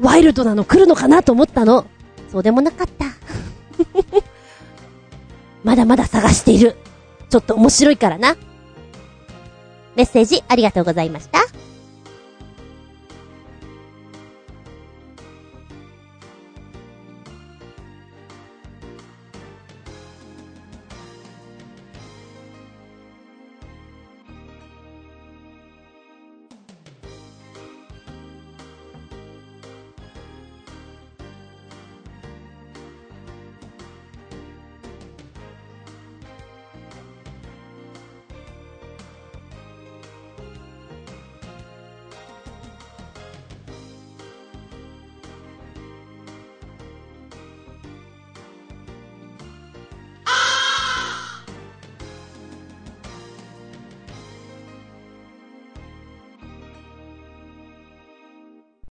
[0.00, 1.86] ワイルドなの来るのかなと思ったの。
[2.30, 3.06] そうでもなかった。
[5.64, 6.76] まだまだ探している。
[7.28, 8.36] ちょっと面白いからな。
[9.96, 11.40] メッセージありがとうございました。